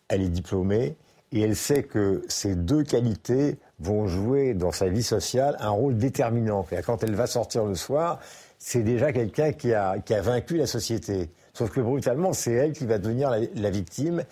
elle 0.08 0.22
est 0.22 0.28
diplômée, 0.28 0.96
et 1.32 1.42
elle 1.42 1.56
sait 1.56 1.82
que 1.82 2.24
ces 2.28 2.54
deux 2.54 2.82
qualités 2.82 3.58
vont 3.80 4.06
jouer 4.06 4.54
dans 4.54 4.72
sa 4.72 4.88
vie 4.88 5.02
sociale 5.02 5.56
un 5.60 5.70
rôle 5.70 5.96
déterminant. 5.96 6.66
Quand 6.84 7.02
elle 7.02 7.14
va 7.14 7.26
sortir 7.26 7.64
le 7.64 7.74
soir, 7.74 8.18
c'est 8.58 8.82
déjà 8.82 9.12
quelqu'un 9.12 9.52
qui 9.52 9.72
a, 9.74 9.98
qui 9.98 10.14
a 10.14 10.22
vaincu 10.22 10.56
la 10.56 10.66
société. 10.66 11.30
Sauf 11.52 11.70
que 11.70 11.80
brutalement, 11.80 12.32
c'est 12.32 12.52
elle 12.52 12.72
qui 12.72 12.86
va 12.86 12.98
devenir 12.98 13.30
la, 13.54 13.70
victime, 13.70 14.24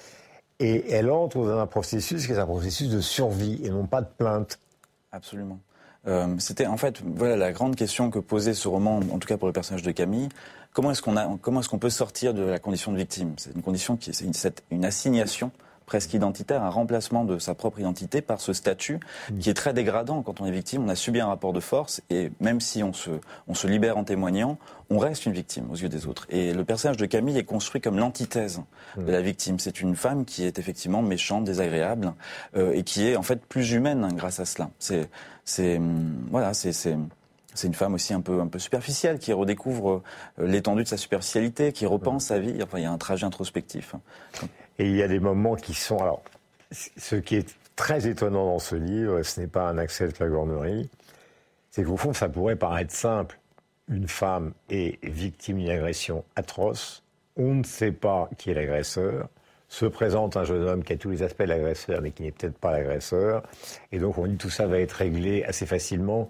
et 0.59 0.91
elle 0.93 1.11
entre 1.11 1.39
dans 1.39 1.59
un 1.59 1.67
processus 1.67 2.27
qui 2.27 2.33
est 2.33 2.39
un 2.39 2.47
processus 2.47 2.89
de 2.89 3.01
survie, 3.01 3.61
et 3.65 3.71
non 3.71 3.87
pas 3.87 4.01
de 4.01 4.09
plainte. 4.17 4.59
Absolument. 5.13 5.59
Euh, 6.07 6.37
C'était 6.39 6.67
en 6.67 6.77
fait 6.77 7.03
voilà 7.05 7.37
la 7.37 7.53
grande 7.53 7.75
question 7.77 8.11
que 8.11 8.19
posait 8.19 8.55
ce 8.55 8.69
roman, 8.69 9.01
en 9.13 9.19
tout 9.19 9.29
cas 9.29 9.37
pour 9.37 9.49
le 9.49 9.53
personnage 9.53 9.83
de 9.83 9.91
Camille. 9.91 10.29
Comment 10.73 10.91
est-ce 10.91 11.03
qu'on 11.03 11.39
qu'on 11.39 11.79
peut 11.79 11.91
sortir 11.91 12.33
de 12.35 12.43
la 12.43 12.59
condition 12.59 12.93
de 12.93 12.97
victime? 12.97 13.35
C'est 13.39 13.55
une 13.55 13.63
condition 13.63 13.97
qui, 13.97 14.13
c'est 14.13 14.63
une 14.71 14.85
assignation 14.85 15.51
presque 15.87 16.13
identitaire, 16.15 16.63
un 16.63 16.71
remplacement 16.71 17.25
de 17.25 17.39
sa 17.39 17.55
propre 17.55 17.81
identité 17.81 18.21
par 18.21 18.41
ce 18.41 18.53
statut 18.53 19.01
qui 19.41 19.49
est 19.49 19.55
très 19.55 19.73
dégradant 19.73 20.23
quand 20.23 20.41
on 20.41 20.47
est 20.47 20.51
victime. 20.51 20.85
On 20.85 20.89
a 20.89 20.97
subi 20.97 21.21
un 21.21 21.29
rapport 21.29 21.53
de 21.53 21.61
force 21.61 22.03
et 22.11 22.31
même 22.41 22.61
si 22.61 22.83
on 22.83 22.93
se, 22.93 23.11
on 23.49 23.55
se 23.55 23.67
libère 23.67 23.97
en 23.97 24.05
témoignant, 24.05 24.59
on 24.91 24.99
reste 24.99 25.27
une 25.27 25.33
victime 25.33 25.71
aux 25.71 25.77
yeux 25.77 25.89
des 25.89 26.07
autres. 26.07 26.27
Et 26.29 26.53
le 26.53 26.65
personnage 26.65 26.97
de 26.97 27.07
Camille 27.07 27.39
est 27.39 27.45
construit 27.45 27.81
comme 27.81 27.99
l'antithèse 27.99 28.63
de 28.97 29.11
la 29.11 29.21
victime. 29.21 29.59
C'est 29.59 29.81
une 29.81 29.97
femme 29.97 30.25
qui 30.25 30.45
est 30.45 30.59
effectivement 30.59 31.03
méchante, 31.03 31.45
désagréable 31.45 32.13
euh, 32.57 32.73
et 32.73 32.83
qui 32.83 33.07
est 33.07 33.17
en 33.17 33.23
fait 33.23 33.45
plus 33.45 33.73
humaine 33.73 34.05
hein, 34.05 34.15
grâce 34.15 34.41
à 34.41 34.45
cela. 34.45 34.71
C'est, 34.79 35.09
c'est, 35.45 35.77
hum, 35.77 36.27
voilà, 36.31 36.55
c'est, 36.55 36.73
c'est, 36.73 36.97
c'est 37.57 37.67
une 37.67 37.75
femme 37.75 37.95
aussi 37.95 38.15
un 38.15 38.21
peu, 38.21 38.41
un 38.41 38.47
peu 38.47 38.59
superficielle 38.59 39.19
qui 39.19 39.33
redécouvre 39.33 40.03
euh, 40.39 40.47
l'étendue 40.47 40.85
de 40.85 40.89
sa 40.89 40.97
superficialité, 40.97 41.73
qui 41.73 41.87
repense 41.87 42.27
sa 42.27 42.39
vie. 42.39 42.63
Enfin, 42.63 42.79
il 42.79 42.83
y 42.83 42.87
a 42.87 42.93
un 42.93 42.99
trajet 42.99 43.27
introspectif. 43.27 43.95
Et 44.79 44.89
il 44.89 44.97
y 44.97 45.03
a 45.03 45.09
des 45.09 45.21
moments 45.21 45.57
qui 45.57 45.75
sont. 45.75 45.99
Alors, 45.99 46.23
ce 46.71 47.17
qui 47.17 47.37
est 47.37 47.57
très 47.77 48.07
étonnant 48.07 48.47
dans 48.47 48.59
ce 48.59 48.75
livre, 48.75 49.23
ce 49.23 49.41
n'est 49.41 49.47
pas 49.47 49.69
un 49.69 49.79
accès 49.79 50.09
de 50.09 50.13
flagornerie, 50.13 50.89
c'est 51.71 51.85
qu'au 51.85 51.97
fond, 51.97 52.13
ça 52.13 52.29
pourrait 52.29 52.57
paraître 52.57 52.93
simple. 52.93 53.39
Une 53.89 54.09
femme 54.09 54.53
est 54.71 55.05
victime 55.05 55.59
d'une 55.59 55.71
agression 55.71 56.25
atroce, 56.35 57.05
on 57.37 57.55
ne 57.55 57.63
sait 57.63 57.93
pas 57.93 58.29
qui 58.37 58.51
est 58.51 58.55
l'agresseur, 58.55 59.29
se 59.69 59.87
présente 59.87 60.37
un 60.37 60.45
jeune 60.45 60.63
homme 60.63 60.85
qui 60.85 60.95
a 60.95 60.97
tous 60.97 61.11
les 61.11 61.23
aspects 61.23 61.43
de 61.43 61.49
l'agresseur, 61.49 62.01
mais 62.01 62.11
qui 62.11 62.23
n'est 62.23 62.33
peut-être 62.33 62.59
pas 62.59 62.73
l'agresseur, 62.73 63.43
et 63.93 63.99
donc 63.99 64.19
on 64.19 64.27
dit 64.27 64.37
tout 64.37 64.51
ça 64.51 64.67
va 64.67 64.81
être 64.81 64.93
réglé 64.93 65.45
assez 65.45 65.67
facilement. 65.67 66.29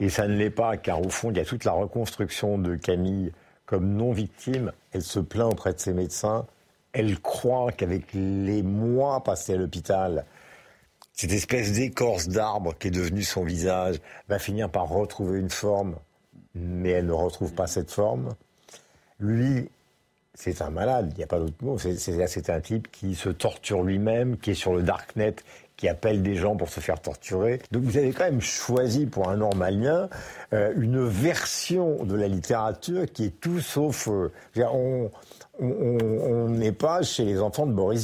Et 0.00 0.08
ça 0.08 0.28
ne 0.28 0.36
l'est 0.36 0.50
pas, 0.50 0.76
car 0.76 1.00
au 1.04 1.08
fond, 1.08 1.30
il 1.30 1.36
y 1.36 1.40
a 1.40 1.44
toute 1.44 1.64
la 1.64 1.72
reconstruction 1.72 2.58
de 2.58 2.76
Camille 2.76 3.32
comme 3.66 3.96
non 3.96 4.12
victime, 4.12 4.72
elle 4.92 5.02
se 5.02 5.20
plaint 5.20 5.52
auprès 5.52 5.74
de 5.74 5.78
ses 5.78 5.92
médecins, 5.92 6.46
elle 6.92 7.20
croit 7.20 7.70
qu'avec 7.72 8.14
les 8.14 8.62
mois 8.62 9.22
passés 9.22 9.54
à 9.54 9.56
l'hôpital, 9.56 10.24
cette 11.12 11.32
espèce 11.32 11.72
d'écorce 11.72 12.28
d'arbre 12.28 12.74
qui 12.78 12.88
est 12.88 12.92
devenue 12.92 13.24
son 13.24 13.42
visage 13.42 13.96
va 14.28 14.38
finir 14.38 14.70
par 14.70 14.88
retrouver 14.88 15.40
une 15.40 15.50
forme, 15.50 15.96
mais 16.54 16.90
elle 16.90 17.06
ne 17.06 17.12
retrouve 17.12 17.52
pas 17.52 17.66
cette 17.66 17.90
forme. 17.90 18.34
Lui, 19.18 19.68
c'est 20.34 20.62
un 20.62 20.70
malade, 20.70 21.10
il 21.14 21.18
n'y 21.18 21.24
a 21.24 21.26
pas 21.26 21.40
d'autre 21.40 21.56
mot. 21.60 21.76
C'est 21.76 22.50
un 22.50 22.60
type 22.60 22.88
qui 22.92 23.16
se 23.16 23.28
torture 23.30 23.82
lui-même, 23.82 24.38
qui 24.38 24.52
est 24.52 24.54
sur 24.54 24.72
le 24.72 24.82
darknet, 24.82 25.34
qui 25.78 25.88
appelle 25.88 26.22
des 26.22 26.34
gens 26.34 26.56
pour 26.56 26.68
se 26.68 26.80
faire 26.80 27.00
torturer. 27.00 27.62
Donc 27.72 27.84
vous 27.84 27.96
avez 27.96 28.12
quand 28.12 28.24
même 28.24 28.42
choisi 28.42 29.06
pour 29.06 29.30
un 29.30 29.36
normalien 29.36 30.10
euh, 30.52 30.74
une 30.76 31.06
version 31.06 32.04
de 32.04 32.14
la 32.14 32.28
littérature 32.28 33.06
qui 33.10 33.24
est 33.24 33.40
tout 33.40 33.60
sauf... 33.60 34.08
Euh, 34.08 34.30
on, 34.56 35.10
on 35.60 36.48
n'est 36.48 36.72
pas 36.72 37.02
chez 37.02 37.24
les 37.24 37.40
enfants 37.40 37.66
de 37.66 37.72
Boris 37.72 37.98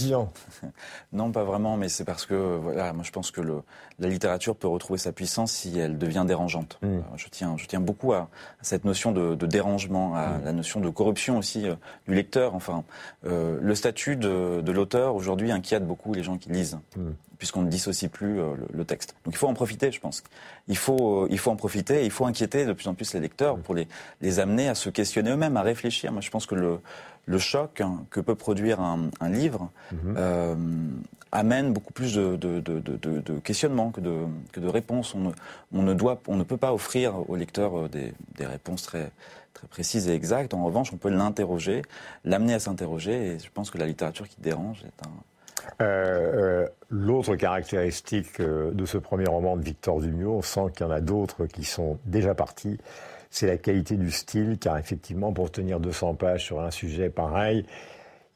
non, 1.12 1.30
pas 1.30 1.44
vraiment, 1.44 1.76
mais 1.76 1.88
c'est 1.88 2.04
parce 2.04 2.26
que 2.26 2.34
voilà, 2.34 2.92
moi 2.92 3.04
je 3.04 3.12
pense 3.12 3.30
que 3.30 3.40
le, 3.40 3.62
la 3.98 4.08
littérature 4.08 4.56
peut 4.56 4.66
retrouver 4.66 4.98
sa 4.98 5.12
puissance 5.12 5.52
si 5.52 5.78
elle 5.78 5.98
devient 5.98 6.24
dérangeante. 6.26 6.78
Mm. 6.82 6.86
Euh, 6.86 7.00
je, 7.16 7.28
tiens, 7.28 7.56
je 7.56 7.66
tiens 7.66 7.80
beaucoup 7.80 8.12
à, 8.12 8.28
cette 8.62 8.84
notion 8.84 9.12
de, 9.12 9.34
de 9.34 9.46
dérangement, 9.46 10.16
à 10.16 10.38
mm. 10.38 10.44
la 10.44 10.52
notion 10.52 10.80
de 10.80 10.88
corruption 10.88 11.38
aussi 11.38 11.68
euh, 11.68 11.74
du 12.08 12.14
lecteur. 12.14 12.54
Enfin, 12.54 12.84
euh, 13.26 13.58
le 13.60 13.74
statut 13.74 14.16
de, 14.16 14.60
de 14.60 14.72
l'auteur 14.72 15.14
aujourd'hui 15.14 15.52
inquiète 15.52 15.86
beaucoup 15.86 16.12
les 16.12 16.22
gens 16.22 16.38
qui 16.38 16.50
lisent. 16.50 16.78
Mm 16.96 17.10
puisqu'on 17.38 17.62
ne 17.62 17.70
dissocie 17.70 18.10
plus 18.10 18.40
euh, 18.40 18.54
le, 18.72 18.84
texte. 18.84 19.14
Donc 19.24 19.34
il 19.34 19.36
faut 19.36 19.48
en 19.48 19.54
profiter, 19.54 19.90
je 19.92 20.00
pense. 20.00 20.22
Il 20.68 20.76
faut, 20.76 21.24
euh, 21.24 21.28
il 21.30 21.38
faut 21.38 21.50
en 21.50 21.56
profiter, 21.56 22.04
il 22.04 22.10
faut 22.10 22.26
inquiéter 22.26 22.66
de 22.66 22.72
plus 22.72 22.88
en 22.88 22.94
plus 22.94 23.12
les 23.14 23.20
lecteurs 23.20 23.58
pour 23.58 23.74
les, 23.74 23.88
les 24.20 24.40
amener 24.40 24.68
à 24.68 24.74
se 24.74 24.90
questionner 24.90 25.30
eux-mêmes, 25.30 25.56
à 25.56 25.62
réfléchir. 25.62 26.12
Moi, 26.12 26.20
je 26.20 26.30
pense 26.30 26.46
que 26.46 26.54
le, 26.54 26.80
le 27.26 27.38
choc 27.38 27.80
hein, 27.80 28.04
que 28.10 28.20
peut 28.20 28.34
produire 28.34 28.80
un, 28.80 29.10
un 29.20 29.28
livre 29.28 29.70
mhm. 29.92 30.14
euh, 30.16 30.54
amène 31.32 31.72
beaucoup 31.72 31.92
plus 31.92 32.14
de, 32.14 32.36
de, 32.36 32.60
de, 32.60 32.80
de, 32.80 33.38
questionnements 33.40 33.90
que 33.90 34.00
de, 34.00 34.18
que 34.52 34.60
de 34.60 34.68
réponses. 34.68 35.14
On 35.14 35.20
ne, 35.20 35.30
on 35.72 35.82
ne, 35.82 35.94
doit, 35.94 36.20
on 36.28 36.36
ne 36.36 36.44
peut 36.44 36.56
pas 36.56 36.72
offrir 36.72 37.28
au 37.28 37.36
lecteur 37.36 37.88
des, 37.88 38.12
des 38.36 38.46
réponses 38.46 38.82
très, 38.82 39.10
très 39.52 39.66
précises 39.66 40.08
et 40.08 40.14
exactes. 40.14 40.54
En 40.54 40.64
revanche, 40.64 40.92
on 40.92 40.96
peut 40.96 41.08
l'interroger, 41.08 41.82
l'amener 42.24 42.54
à 42.54 42.60
s'interroger. 42.60 43.32
Et 43.32 43.38
je 43.38 43.48
pense 43.52 43.70
que 43.70 43.78
la 43.78 43.86
littérature 43.86 44.28
qui 44.28 44.40
dérange 44.40 44.84
est 44.84 45.06
un, 45.06 45.10
euh, 45.80 46.64
euh, 46.64 46.68
l'autre 46.90 47.36
caractéristique 47.36 48.40
euh, 48.40 48.70
de 48.72 48.84
ce 48.86 48.98
premier 48.98 49.26
roman 49.26 49.56
de 49.56 49.62
Victor 49.62 50.00
Dumio, 50.00 50.36
on 50.36 50.42
sent 50.42 50.66
qu'il 50.74 50.86
y 50.86 50.88
en 50.88 50.92
a 50.92 51.00
d'autres 51.00 51.46
qui 51.46 51.64
sont 51.64 51.98
déjà 52.04 52.34
partis, 52.34 52.78
c'est 53.30 53.46
la 53.46 53.56
qualité 53.56 53.96
du 53.96 54.10
style, 54.10 54.58
car 54.58 54.78
effectivement, 54.78 55.32
pour 55.32 55.50
tenir 55.50 55.80
200 55.80 56.14
pages 56.14 56.44
sur 56.44 56.60
un 56.60 56.70
sujet 56.70 57.10
pareil, 57.10 57.66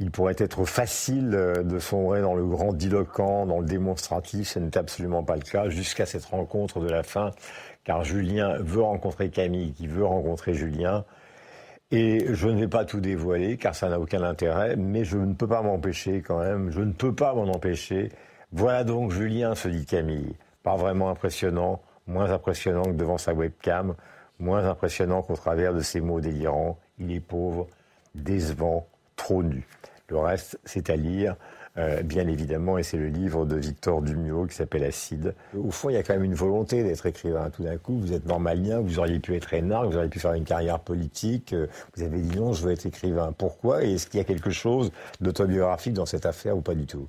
il 0.01 0.11
pourrait 0.11 0.37
être 0.39 0.65
facile 0.65 1.31
de 1.31 1.79
sombrer 1.81 2.21
dans 2.21 2.35
le 2.35 2.47
grand 2.47 2.73
diloquent, 2.73 3.47
dans 3.47 3.59
le 3.59 3.67
démonstratif, 3.67 4.49
ce 4.49 4.61
n'est 4.61 4.79
absolument 4.79 5.25
pas 5.25 5.35
le 5.35 5.43
cas, 5.43 5.69
jusqu'à 5.69 6.07
cette 6.07 6.25
rencontre 6.25 6.79
de 6.79 6.89
la 6.89 7.03
fin, 7.03 7.33
car 7.83 8.05
Julien 8.05 8.59
veut 8.59 8.83
rencontrer 8.83 9.29
Camille, 9.29 9.73
qui 9.73 9.89
veut 9.89 10.05
rencontrer 10.05 10.55
Julien, 10.55 11.05
et 11.91 12.35
je 12.35 12.49
ne 12.49 12.61
vais 12.61 12.69
pas 12.69 12.85
tout 12.85 13.01
dévoiler 13.01 13.57
car 13.57 13.75
ça 13.75 13.89
n'a 13.89 13.99
aucun 13.99 14.23
intérêt, 14.23 14.77
mais 14.77 15.05
je 15.05 15.17
ne 15.19 15.33
peux 15.35 15.47
pas 15.47 15.63
m'empêcher 15.63 16.21
quand 16.21 16.41
même, 16.41 16.71
je 16.71 16.81
ne 16.81 16.93
peux 16.93 17.15
pas 17.15 17.35
m'en 17.35 17.49
empêcher. 17.53 18.11
Voilà 18.53 18.85
donc 18.85 19.13
Julien, 19.13 19.55
se 19.55 19.69
dit 19.69 19.87
Camille. 19.87 20.35
Pas 20.63 20.77
vraiment 20.77 21.11
impressionnant, 21.11 21.81
moins 22.07 22.31
impressionnant 22.31 22.83
que 22.83 22.93
devant 22.93 23.19
sa 23.19 23.33
webcam, 23.33 23.95
moins 24.39 24.67
impressionnant 24.67 25.23
qu'au 25.23 25.37
travers 25.37 25.75
de 25.75 25.81
ses 25.81 26.01
mots 26.01 26.21
délirants. 26.21 26.79
Il 26.99 27.13
est 27.13 27.21
pauvre, 27.21 27.69
décevant, 28.15 28.87
trop 29.17 29.43
nu. 29.43 29.67
Le 30.09 30.19
reste, 30.19 30.59
c'est 30.65 30.91
à 30.91 30.97
lire. 30.97 31.37
Euh, 31.79 32.03
bien 32.03 32.27
évidemment, 32.27 32.77
et 32.77 32.83
c'est 32.83 32.97
le 32.97 33.07
livre 33.07 33.47
de 33.47 33.55
Victor 33.55 34.03
Dumio 34.03 34.47
qui 34.47 34.57
s'appelle 34.57 34.83
Acide. 34.83 35.35
Au 35.57 35.71
fond, 35.71 35.91
il 35.91 35.95
y 35.95 35.97
a 35.97 36.03
quand 36.03 36.15
même 36.15 36.25
une 36.25 36.35
volonté 36.35 36.83
d'être 36.83 37.07
écrivain. 37.07 37.51
Tout 37.51 37.63
d'un 37.63 37.77
coup, 37.77 37.99
vous 38.01 38.13
êtes 38.13 38.27
normalien, 38.27 38.81
vous 38.81 38.99
auriez 38.99 39.21
pu 39.21 39.37
être 39.37 39.55
énarque, 39.55 39.87
vous 39.87 39.97
auriez 39.97 40.09
pu 40.09 40.19
faire 40.19 40.33
une 40.33 40.45
carrière 40.45 40.81
politique. 40.81 41.53
Euh, 41.53 41.69
vous 41.97 42.03
avez 42.03 42.19
dit 42.19 42.37
non, 42.37 42.53
je 42.53 42.65
veux 42.65 42.73
être 42.73 42.87
écrivain. 42.87 43.33
Pourquoi? 43.37 43.85
Et 43.85 43.95
est-ce 43.95 44.09
qu'il 44.09 44.19
y 44.19 44.21
a 44.21 44.25
quelque 44.25 44.51
chose 44.51 44.91
d'autobiographique 45.21 45.95
dans 45.95 46.07
cette 46.07 46.27
affaire 46.27 46.57
ou 46.57 46.63
pas 46.63 46.75
du 46.75 46.87
tout? 46.87 47.07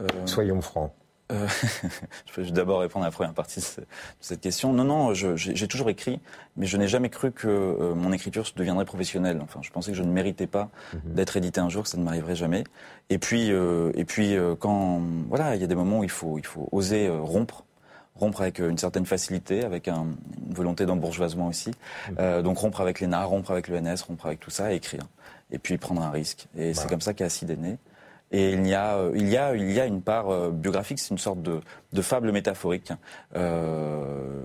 Euh, 0.00 0.06
Soyons 0.26 0.60
francs. 0.60 0.92
Euh, 1.32 1.48
je 2.26 2.32
peux 2.32 2.44
d'abord 2.50 2.80
répondre 2.80 3.04
à 3.04 3.08
la 3.08 3.12
première 3.12 3.34
partie 3.34 3.60
de 3.60 3.84
cette 4.20 4.40
question. 4.40 4.72
Non, 4.72 4.84
non, 4.84 5.14
j'ai 5.14 5.68
toujours 5.68 5.90
écrit, 5.90 6.20
mais 6.56 6.66
je 6.66 6.76
n'ai 6.76 6.88
jamais 6.88 7.08
cru 7.08 7.32
que 7.32 7.48
euh, 7.48 7.94
mon 7.94 8.12
écriture 8.12 8.44
deviendrait 8.56 8.84
professionnelle. 8.84 9.40
Enfin, 9.42 9.60
je 9.62 9.70
pensais 9.70 9.92
que 9.92 9.96
je 9.96 10.02
ne 10.02 10.12
méritais 10.12 10.46
pas 10.46 10.70
mhm. 10.92 11.14
d'être 11.14 11.36
édité 11.36 11.60
un 11.60 11.68
jour, 11.68 11.84
que 11.84 11.88
ça 11.88 11.98
ne 11.98 12.04
m'arriverait 12.04 12.36
jamais. 12.36 12.64
Et 13.10 13.18
puis, 13.18 13.50
euh, 13.50 13.92
et 13.94 14.04
puis 14.04 14.36
quand 14.58 15.00
voilà, 15.28 15.54
il 15.56 15.60
y 15.60 15.64
a 15.64 15.66
des 15.66 15.74
moments 15.74 16.00
où 16.00 16.04
il 16.04 16.10
faut, 16.10 16.38
il 16.38 16.46
faut 16.46 16.68
oser 16.72 17.08
rompre 17.08 17.64
rompre 18.14 18.42
avec 18.42 18.58
une 18.58 18.76
certaine 18.76 19.06
facilité, 19.06 19.64
avec 19.64 19.88
une 19.88 20.14
volonté 20.50 20.84
d'embourgeoisement 20.84 21.48
aussi. 21.48 21.70
Mhm. 22.10 22.42
donc 22.42 22.58
rompre 22.58 22.80
avec 22.82 23.00
l'ENA, 23.00 23.24
rompre 23.24 23.50
avec 23.50 23.68
l'ENS, 23.68 24.02
rompre 24.06 24.26
avec 24.26 24.38
tout 24.38 24.50
ça 24.50 24.72
et 24.72 24.76
écrire. 24.76 25.02
Et 25.50 25.58
puis 25.58 25.76
prendre 25.78 26.02
un 26.02 26.10
risque. 26.10 26.46
Et 26.56 26.72
c'est 26.74 26.88
comme 26.88 27.00
ça 27.00 27.14
qu'Acide 27.14 27.50
est 27.50 27.56
né. 27.56 27.78
Et 28.32 28.52
il 28.52 28.66
y 28.66 28.74
a, 28.74 28.96
euh, 28.96 29.12
il 29.14 29.28
y 29.28 29.36
a, 29.36 29.54
il 29.54 29.70
y 29.70 29.78
a 29.78 29.86
une 29.86 30.00
part 30.00 30.30
euh, 30.30 30.50
biographique, 30.50 30.98
c'est 30.98 31.10
une 31.10 31.18
sorte 31.18 31.42
de, 31.42 31.60
de 31.92 32.02
fable 32.02 32.32
métaphorique. 32.32 32.92
Euh, 33.36 34.40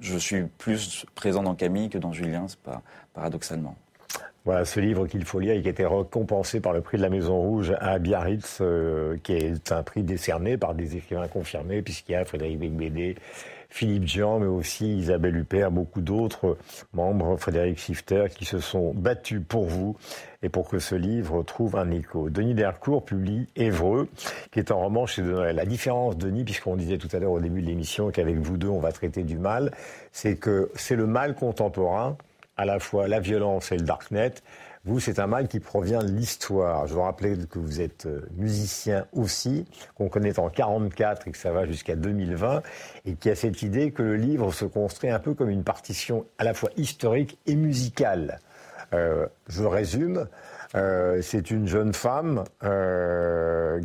je 0.00 0.18
suis 0.18 0.42
plus 0.58 1.06
présent 1.14 1.42
dans 1.42 1.54
Camille 1.54 1.88
que 1.88 1.98
dans 1.98 2.12
Julien, 2.12 2.44
c'est 2.46 2.60
pas 2.60 2.82
paradoxalement. 3.14 3.74
Voilà 4.44 4.64
ce 4.64 4.80
livre 4.80 5.06
qu'il 5.06 5.24
faut 5.24 5.38
lire 5.38 5.54
et 5.54 5.62
qui 5.62 5.68
a 5.68 5.70
été 5.70 5.84
récompensé 5.84 6.60
par 6.60 6.72
le 6.72 6.80
prix 6.80 6.96
de 6.96 7.02
la 7.02 7.10
Maison 7.10 7.38
Rouge 7.38 7.74
à 7.78 7.98
Biarritz, 7.98 8.62
qui 9.22 9.32
est 9.34 9.70
un 9.70 9.82
prix 9.82 10.02
décerné 10.02 10.56
par 10.56 10.74
des 10.74 10.96
écrivains 10.96 11.28
confirmés, 11.28 11.82
puisqu'il 11.82 12.12
y 12.12 12.14
a 12.14 12.24
Frédéric 12.24 12.58
Becbédé, 12.58 13.16
Philippe 13.70 14.06
Jean, 14.06 14.40
mais 14.40 14.46
aussi 14.46 14.98
Isabelle 14.98 15.36
Huppert, 15.36 15.70
beaucoup 15.70 16.00
d'autres 16.00 16.58
membres, 16.92 17.36
Frédéric 17.36 17.78
Shifter, 17.78 18.26
qui 18.34 18.44
se 18.44 18.58
sont 18.58 18.92
battus 18.94 19.40
pour 19.46 19.64
vous 19.64 19.96
et 20.42 20.48
pour 20.48 20.68
que 20.68 20.78
ce 20.78 20.94
livre 20.96 21.42
trouve 21.42 21.76
un 21.76 21.90
écho. 21.90 22.30
Denis 22.30 22.54
Dercourt 22.54 23.04
publie 23.04 23.46
Évreux, 23.56 24.08
qui 24.50 24.58
est 24.58 24.70
un 24.70 24.74
roman 24.74 25.06
chez 25.06 25.22
De 25.22 25.30
Noël. 25.30 25.56
La 25.56 25.66
différence, 25.66 26.16
Denis, 26.18 26.44
puisqu'on 26.44 26.76
disait 26.76 26.98
tout 26.98 27.08
à 27.12 27.18
l'heure 27.20 27.32
au 27.32 27.40
début 27.40 27.62
de 27.62 27.66
l'émission 27.66 28.10
qu'avec 28.10 28.38
vous 28.38 28.56
deux, 28.56 28.68
on 28.68 28.80
va 28.80 28.92
traiter 28.92 29.22
du 29.22 29.38
mal, 29.38 29.72
c'est 30.12 30.36
que 30.36 30.70
c'est 30.74 30.96
le 30.96 31.06
mal 31.06 31.34
contemporain, 31.34 32.16
à 32.56 32.64
la 32.64 32.78
fois 32.78 33.08
la 33.08 33.20
violence 33.20 33.72
et 33.72 33.76
le 33.76 33.84
darknet, 33.84 34.34
vous, 34.86 34.98
c'est 34.98 35.18
un 35.18 35.26
mal 35.26 35.46
qui 35.46 35.60
provient 35.60 36.02
de 36.02 36.10
l'histoire. 36.10 36.86
Je 36.86 36.94
vous 36.94 37.02
rappelle 37.02 37.46
que 37.46 37.58
vous 37.58 37.82
êtes 37.82 38.06
euh, 38.06 38.26
musicien 38.36 39.06
aussi, 39.12 39.66
qu'on 39.94 40.08
connaît 40.08 40.38
en 40.38 40.48
44 40.48 41.28
et 41.28 41.32
que 41.32 41.36
ça 41.36 41.52
va 41.52 41.66
jusqu'à 41.66 41.96
2020, 41.96 42.62
et 43.04 43.14
qui 43.14 43.28
a 43.28 43.34
cette 43.34 43.60
idée 43.60 43.90
que 43.90 44.02
le 44.02 44.16
livre 44.16 44.52
se 44.52 44.64
construit 44.64 45.10
un 45.10 45.18
peu 45.18 45.34
comme 45.34 45.50
une 45.50 45.64
partition 45.64 46.24
à 46.38 46.44
la 46.44 46.54
fois 46.54 46.70
historique 46.78 47.38
et 47.46 47.56
musicale. 47.56 48.40
Euh, 48.94 49.26
je 49.48 49.64
résume. 49.64 50.26
Euh, 50.76 51.20
c'est 51.20 51.50
une 51.50 51.66
jeune 51.66 51.92
femme 51.92 52.44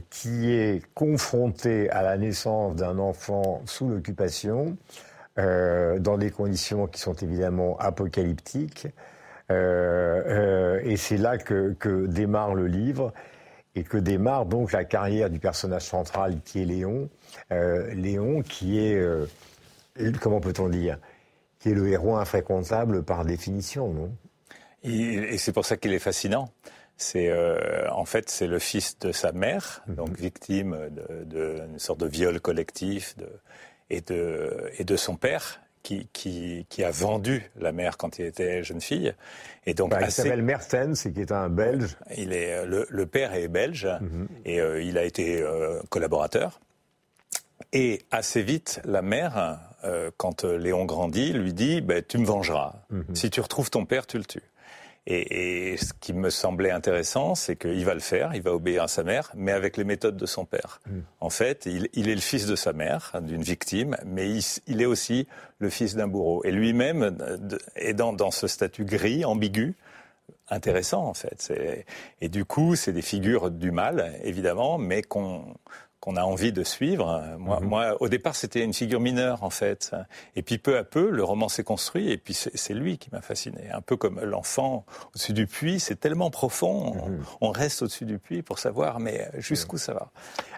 qui 0.09 0.51
est 0.51 0.81
confrontée 0.93 1.89
à 1.89 2.03
la 2.03 2.15
naissance 2.17 2.75
d'un 2.75 2.99
enfant 2.99 3.61
sous 3.65 3.89
l'occupation, 3.89 4.77
dans 5.35 6.17
des 6.17 6.31
conditions 6.31 6.87
qui 6.87 7.01
sont 7.01 7.15
évidemment 7.15 7.75
apocalyptiques. 7.79 8.87
Euh, 9.51 10.23
euh, 10.25 10.81
et 10.83 10.97
c'est 10.97 11.17
là 11.17 11.37
que, 11.37 11.73
que, 11.73 12.07
démarre 12.07 12.55
le 12.55 12.67
livre 12.67 13.13
et 13.75 13.83
que 13.83 13.97
démarre 13.97 14.45
donc 14.45 14.71
la 14.71 14.85
carrière 14.85 15.29
du 15.29 15.39
personnage 15.39 15.83
central 15.83 16.39
qui 16.43 16.61
est 16.61 16.65
Léon. 16.65 17.09
Euh, 17.51 17.93
Léon 17.93 18.41
qui 18.41 18.79
est, 18.79 18.99
comment 20.21 20.39
peut-on 20.39 20.69
dire, 20.69 20.97
qui 21.59 21.69
est 21.69 21.73
le 21.73 21.87
héros 21.89 22.15
infréquentable 22.15 23.03
par 23.03 23.25
définition, 23.25 23.93
non? 23.93 24.11
Et, 24.83 25.37
c'est 25.37 25.51
pour 25.51 25.65
ça 25.65 25.77
qu'il 25.77 25.93
est 25.93 25.99
fascinant. 25.99 26.49
C'est 26.97 27.33
en 27.89 28.05
fait 28.05 28.29
c'est 28.29 28.47
le 28.47 28.59
fils 28.59 28.97
de 28.99 29.11
sa 29.11 29.33
mère, 29.33 29.83
mhm. 29.87 29.95
donc 29.95 30.17
victime 30.17 30.77
d'une 31.25 31.77
sorte 31.77 31.99
de 31.99 32.07
viol 32.07 32.39
collectif 32.39 33.17
de, 33.17 33.27
et, 33.89 33.99
de, 34.01 34.71
et 34.77 34.85
de 34.85 34.95
son 34.95 35.17
père, 35.17 35.59
qui, 35.85 36.65
qui, 36.67 36.83
a 36.83 36.91
vendu 36.91 37.49
la 37.59 37.71
mère 37.71 37.97
quand 37.97 38.17
il 38.17 38.25
était 38.25 38.63
jeune 38.63 38.81
fille. 38.81 39.13
Et 39.65 39.73
donc 39.73 39.91
bah, 39.91 39.99
Il 40.01 40.11
s'appelle 40.11 40.41
Mertens, 40.41 41.07
qui 41.13 41.21
est 41.21 41.31
un 41.31 41.49
Belge. 41.49 41.95
Il 42.17 42.33
est, 42.33 42.53
euh, 42.53 42.85
le, 42.89 43.05
père 43.05 43.33
est 43.33 43.47
belge 43.47 43.87
mhm. 44.01 44.27
et 44.45 44.59
euh, 44.59 44.81
il 44.81 44.97
a 44.97 45.03
été 45.03 45.41
euh, 45.41 45.79
collaborateur. 45.89 46.59
Et 47.71 48.01
assez 48.11 48.41
vite, 48.41 48.81
la 48.83 49.01
mère, 49.01 49.59
quand 50.17 50.43
Léon 50.43 50.85
grandit, 50.85 51.31
lui 51.31 51.53
dit 51.53 51.81
bah, 51.81 52.01
Tu 52.01 52.17
me 52.17 52.25
vengeras. 52.25 52.73
Mhm. 52.89 53.15
Si 53.15 53.29
tu 53.29 53.39
retrouves 53.39 53.69
ton 53.69 53.85
père, 53.85 54.07
tu 54.07 54.17
le 54.17 54.25
tues. 54.25 54.43
Et, 55.07 55.77
ce 55.77 55.93
qui 55.93 56.13
me 56.13 56.29
semblait 56.29 56.71
intéressant, 56.71 57.35
c'est 57.35 57.55
qu'il 57.55 57.85
va 57.85 57.93
le 57.93 57.99
faire, 57.99 58.33
il 58.33 58.41
va 58.41 58.53
obéir 58.53 58.83
à 58.83 58.87
sa 58.87 59.03
mère, 59.03 59.31
mais 59.35 59.51
avec 59.51 59.77
les 59.77 59.83
méthodes 59.83 60.17
de 60.17 60.25
son 60.25 60.45
père. 60.45 60.81
Mm. 60.87 60.99
En 61.19 61.29
fait, 61.29 61.67
il, 61.67 62.09
est 62.09 62.15
le 62.15 62.21
fils 62.21 62.47
de 62.47 62.55
sa 62.55 62.73
mère, 62.73 63.11
d'une 63.21 63.43
victime, 63.43 63.97
mais 64.05 64.29
il, 64.67 64.81
est 64.81 64.85
aussi 64.85 65.27
le 65.59 65.69
fils 65.69 65.95
d'un 65.95 66.07
bourreau. 66.07 66.43
Et 66.43 66.51
lui-même 66.51 67.17
est 67.75 67.93
dans, 67.93 68.31
ce 68.31 68.47
statut 68.47 68.85
gris, 68.85 69.25
ambigu, 69.25 69.75
intéressant 70.49 71.05
en 71.07 71.13
fait. 71.13 71.53
Et 72.21 72.29
du 72.29 72.45
coup, 72.45 72.75
c'est 72.75 72.93
des 72.93 73.01
figures 73.01 73.51
du 73.51 73.71
mal, 73.71 74.13
évidemment, 74.23 74.77
mais 74.77 75.01
qu'on 75.03 75.55
qu'on 76.05 76.17
a 76.17 76.21
envie 76.21 76.53
de 76.53 76.63
suivre. 76.63 77.23
Moi, 77.39 77.59
mhm. 77.59 77.67
moi 77.67 78.01
au 78.01 78.09
départ, 78.09 78.35
c'était 78.35 78.63
une 78.63 78.73
figure 78.73 78.99
mineure, 78.99 79.43
en 79.43 79.49
fait. 79.49 79.95
Et 80.35 80.43
puis, 80.43 80.59
peu 80.59 80.77
à 80.77 80.83
peu, 80.83 81.09
le 81.09 81.23
roman 81.23 81.49
s'est 81.49 81.63
construit, 81.63 82.11
et 82.11 82.17
puis 82.17 82.35
c'est 82.35 82.73
lui 82.75 82.99
qui 82.99 83.09
m'a 83.11 83.21
fasciné. 83.21 83.71
Un 83.73 83.81
peu 83.81 83.97
comme 83.97 84.21
l'enfant 84.21 84.85
au-dessus 85.15 85.33
du 85.33 85.47
puits, 85.47 85.79
c'est 85.79 85.99
tellement 85.99 86.29
profond, 86.29 86.93
on, 87.41 87.47
mhm. 87.47 87.55
reste 87.55 87.81
au-dessus 87.81 88.05
du 88.05 88.19
puits 88.19 88.43
pour 88.43 88.59
savoir, 88.59 88.99
mais 88.99 89.31
jusqu'où 89.39 89.77
ça 89.77 89.93
va. 89.93 90.11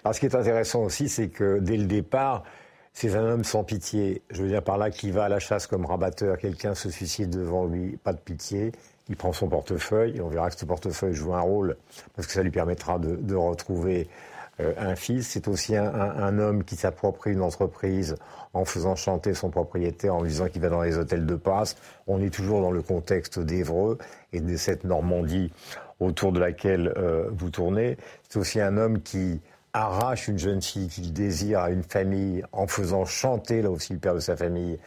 Alors, 0.03 0.13
ce 0.13 0.19
qui 0.19 0.25
est 0.25 0.35
intéressant 0.35 0.83
aussi, 0.83 1.07
c'est 1.07 1.29
que 1.29 1.59
dès 1.59 1.77
le 1.77 1.85
départ, 1.85 2.43
c'est 2.91 3.15
un 3.15 3.23
homme 3.23 3.43
sans 3.45 3.63
pitié. 3.63 4.23
Je 4.31 4.41
veux 4.41 4.49
dire 4.49 4.63
par 4.63 4.77
là 4.77 4.91
qui 4.91 5.11
va 5.11 5.25
à 5.25 5.29
la 5.29 5.39
chasse 5.39 5.65
comme 5.65 5.85
rabatteur, 5.85 6.37
quelqu'un 6.37 6.75
se 6.75 6.89
suicide 6.89 7.29
devant 7.29 7.65
lui, 7.65 7.95
pas 7.95 8.11
de 8.11 8.19
pitié. 8.19 8.73
Il 9.07 9.15
prend 9.15 9.31
son 9.31 9.47
portefeuille, 9.47 10.17
et 10.17 10.21
on 10.21 10.27
verra 10.27 10.49
que 10.49 10.59
ce 10.59 10.65
portefeuille 10.65 11.13
joue 11.13 11.33
un 11.33 11.39
rôle, 11.39 11.77
parce 12.17 12.27
que 12.27 12.33
ça 12.33 12.43
lui 12.43 12.51
permettra 12.51 12.99
de, 12.99 13.15
de 13.15 13.35
retrouver 13.35 14.09
euh, 14.09 14.35
un 14.59 14.95
fils. 14.95 15.27
C'est 15.27 15.47
aussi 15.47 15.75
un, 15.75 16.39
homme 16.39 16.63
qui 16.63 16.75
s'approprie 16.75 17.33
une 17.33 17.41
entreprise 17.41 18.15
en 18.53 18.65
faisant 18.65 18.95
chanter 18.95 19.33
son 19.33 19.49
propriétaire, 19.49 20.15
en 20.15 20.23
disant 20.23 20.47
qu'il 20.47 20.61
va 20.61 20.69
dans 20.69 20.81
les 20.81 20.97
hôtels 20.97 21.25
de 21.25 21.35
passe. 21.35 21.75
On 22.07 22.21
est 22.21 22.33
toujours 22.33 22.61
dans 22.61 22.71
le 22.71 22.81
contexte 22.81 23.39
d'Evreux 23.39 23.97
et 24.33 24.41
de 24.41 24.57
cette 24.57 24.83
Normandie 24.83 25.51
autour 25.99 26.31
de 26.31 26.39
laquelle 26.39 26.93
euh, 26.97 27.29
vous 27.31 27.49
tournez. 27.49 27.97
C'est 28.29 28.39
aussi 28.39 28.59
un 28.59 28.77
homme 28.77 29.01
qui 29.01 29.41
arrache 29.73 30.27
une 30.27 30.39
jeune 30.39 30.61
fille 30.61 30.87
qu'il 30.87 31.13
désire 31.13 31.59
à 31.59 31.69
une 31.69 31.83
famille 31.83 32.43
en 32.51 32.67
faisant 32.67 33.05
chanter, 33.05 33.61
là 33.61 33.69
aussi 33.69 33.93
le 33.93 33.99
père 33.99 34.15
de 34.15 34.19
sa 34.19 34.35
famille, 34.35 34.79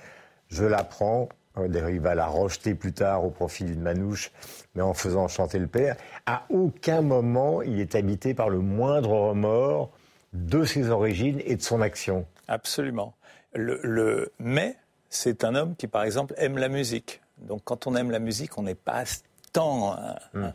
je 0.48 0.64
la 0.64 0.82
prends, 0.82 1.28
il 1.66 2.00
va 2.00 2.14
la 2.14 2.26
rejeter 2.26 2.74
plus 2.74 2.92
tard 2.92 3.24
au 3.24 3.30
profit 3.30 3.64
d'une 3.64 3.80
manouche, 3.80 4.30
mais 4.74 4.82
en 4.82 4.94
faisant 4.94 5.28
chanter 5.28 5.58
le 5.58 5.66
père. 5.66 5.96
À 6.26 6.44
aucun 6.50 7.02
moment, 7.02 7.62
il 7.62 7.80
est 7.80 7.94
habité 7.94 8.34
par 8.34 8.48
le 8.48 8.60
moindre 8.60 9.10
remords 9.10 9.90
de 10.32 10.64
ses 10.64 10.90
origines 10.90 11.40
et 11.44 11.56
de 11.56 11.62
son 11.62 11.80
action. 11.80 12.26
Absolument. 12.48 13.14
Le, 13.54 14.32
mais 14.38 14.76
c'est 15.08 15.44
un 15.44 15.54
homme 15.54 15.74
qui, 15.76 15.88
par 15.88 16.04
exemple, 16.04 16.34
aime 16.36 16.56
la 16.56 16.68
musique. 16.68 17.20
Donc, 17.38 17.62
quand 17.64 17.86
on 17.86 17.96
aime 17.96 18.10
la 18.10 18.20
musique, 18.20 18.58
on 18.58 18.62
n'est 18.62 18.74
pas 18.74 19.04
tant. 19.52 19.96
Hmm. 20.34 20.50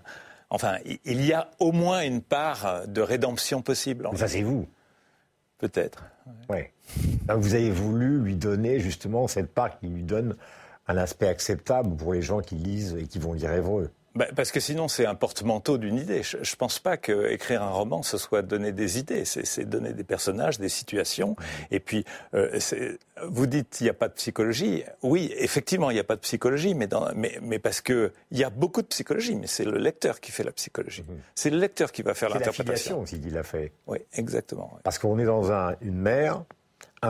enfin, 0.49 0.77
il 1.03 1.25
y 1.25 1.33
a 1.33 1.49
au 1.59 1.71
moins 1.71 2.01
une 2.01 2.21
part 2.21 2.87
de 2.87 3.01
rédemption 3.01 3.61
possible. 3.61 4.07
ça, 4.15 4.27
c'est 4.27 4.43
vous. 4.43 4.67
Peut-être. 5.57 6.03
Oui. 6.49 6.59
Vous 7.27 7.55
avez 7.55 7.71
voulu 7.71 8.19
lui 8.19 8.35
donner 8.35 8.79
justement 8.79 9.27
cette 9.27 9.53
part 9.53 9.79
qui 9.79 9.87
lui 9.87 10.03
donne 10.03 10.35
un 10.87 10.97
aspect 10.97 11.27
acceptable 11.27 11.95
pour 11.95 12.13
les 12.13 12.21
gens 12.21 12.41
qui 12.41 12.55
lisent 12.55 12.95
et 12.99 13.07
qui 13.07 13.19
vont 13.19 13.33
lire 13.33 13.51
Évreux. 13.53 13.89
Bah, 14.15 14.27
parce 14.33 14.51
que 14.51 14.61
sinon, 14.61 14.87
c'est 14.87 15.05
un 15.05 15.13
porte-manteau 15.13 15.77
d'une 15.77 15.97
idée. 15.97 16.23
Je 16.23 16.37
ne 16.37 16.55
pense 16.57 16.79
pas 16.79 16.95
qu'écrire 16.95 17.61
un 17.61 17.69
roman, 17.69 18.01
ce 18.01 18.17
soit 18.17 18.41
donner 18.41 18.71
des 18.71 18.97
idées. 18.97 19.25
C'est 19.25 19.65
donner 19.65 19.91
des 19.91 20.05
personnages, 20.05 20.57
des 20.57 20.69
situations. 20.69 21.35
Et 21.69 21.81
puis, 21.81 22.05
euh, 22.33 22.57
vous 23.27 23.45
dites 23.45 23.69
qu'il 23.71 23.85
n'y 23.85 23.89
a 23.89 23.93
pas 23.93 24.07
de 24.07 24.13
psychologie. 24.13 24.85
Oui, 25.03 25.33
effectivement, 25.37 25.91
il 25.91 25.95
n'y 25.95 25.99
a 25.99 26.05
pas 26.05 26.15
de 26.15 26.21
psychologie, 26.21 26.75
mais, 26.75 26.87
dans, 26.87 27.13
mais, 27.13 27.37
mais 27.41 27.59
parce 27.59 27.81
qu'il 27.81 28.11
y 28.31 28.45
a 28.45 28.49
beaucoup 28.49 28.81
de 28.81 28.87
psychologie. 28.87 29.35
Mais 29.35 29.47
c'est 29.47 29.65
le 29.65 29.77
lecteur 29.77 30.21
qui 30.21 30.31
fait 30.31 30.43
la 30.43 30.53
psychologie. 30.53 31.03
Mhm. 31.05 31.19
C'est 31.35 31.49
le 31.49 31.57
lecteur 31.57 31.91
qui 31.91 32.01
va 32.01 32.13
faire 32.13 32.29
l'interprétation. 32.29 33.05
C'est 33.05 33.15
aussi 33.15 33.21
qu'il 33.21 33.37
a 33.37 33.43
fait. 33.43 33.73
Oui, 33.85 33.99
exactement. 34.13 34.79
Parce 34.83 34.97
qu'on 34.97 35.19
est 35.19 35.25
dans 35.25 35.51
un, 35.51 35.75
une 35.81 35.97
mer 35.97 36.45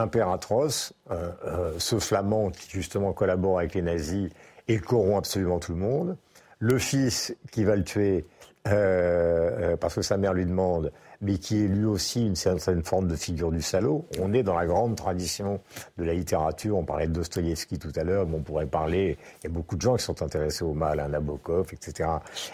impératrice, 0.01 0.93
euh, 1.11 1.31
euh, 1.45 1.73
ce 1.77 1.99
flamand 1.99 2.49
qui 2.51 2.69
justement 2.69 3.13
collabore 3.13 3.59
avec 3.59 3.75
les 3.75 3.81
nazis 3.81 4.29
et 4.67 4.79
corrompt 4.79 5.17
absolument 5.17 5.59
tout 5.59 5.73
le 5.73 5.79
monde, 5.79 6.17
le 6.59 6.77
fils 6.77 7.35
qui 7.51 7.63
va 7.63 7.75
le 7.75 7.83
tuer 7.83 8.25
euh, 8.67 9.77
parce 9.77 9.93
que 9.95 10.01
sa 10.01 10.17
mère 10.17 10.33
lui 10.33 10.45
demande, 10.45 10.91
mais 11.21 11.37
qui 11.37 11.63
est 11.63 11.67
lui 11.67 11.85
aussi 11.85 12.25
une 12.25 12.35
certaine 12.35 12.83
forme 12.83 13.07
de 13.07 13.15
figure 13.15 13.51
du 13.51 13.61
salaud. 13.61 14.05
On 14.19 14.33
est 14.33 14.41
dans 14.41 14.55
la 14.55 14.65
grande 14.65 14.95
tradition 14.95 15.59
de 15.97 16.03
la 16.03 16.13
littérature. 16.13 16.77
On 16.77 16.83
parlait 16.83 17.07
de 17.07 17.13
Dostoïevski 17.13 17.77
tout 17.77 17.91
à 17.95 18.03
l'heure, 18.03 18.25
mais 18.27 18.37
on 18.37 18.41
pourrait 18.41 18.65
parler. 18.65 19.17
Il 19.41 19.47
y 19.47 19.47
a 19.47 19.53
beaucoup 19.53 19.75
de 19.75 19.81
gens 19.81 19.95
qui 19.95 20.03
sont 20.03 20.21
intéressés 20.23 20.63
au 20.63 20.73
mal, 20.73 20.99
hein, 20.99 21.09
Nabokov, 21.09 21.67
etc., 21.73 22.09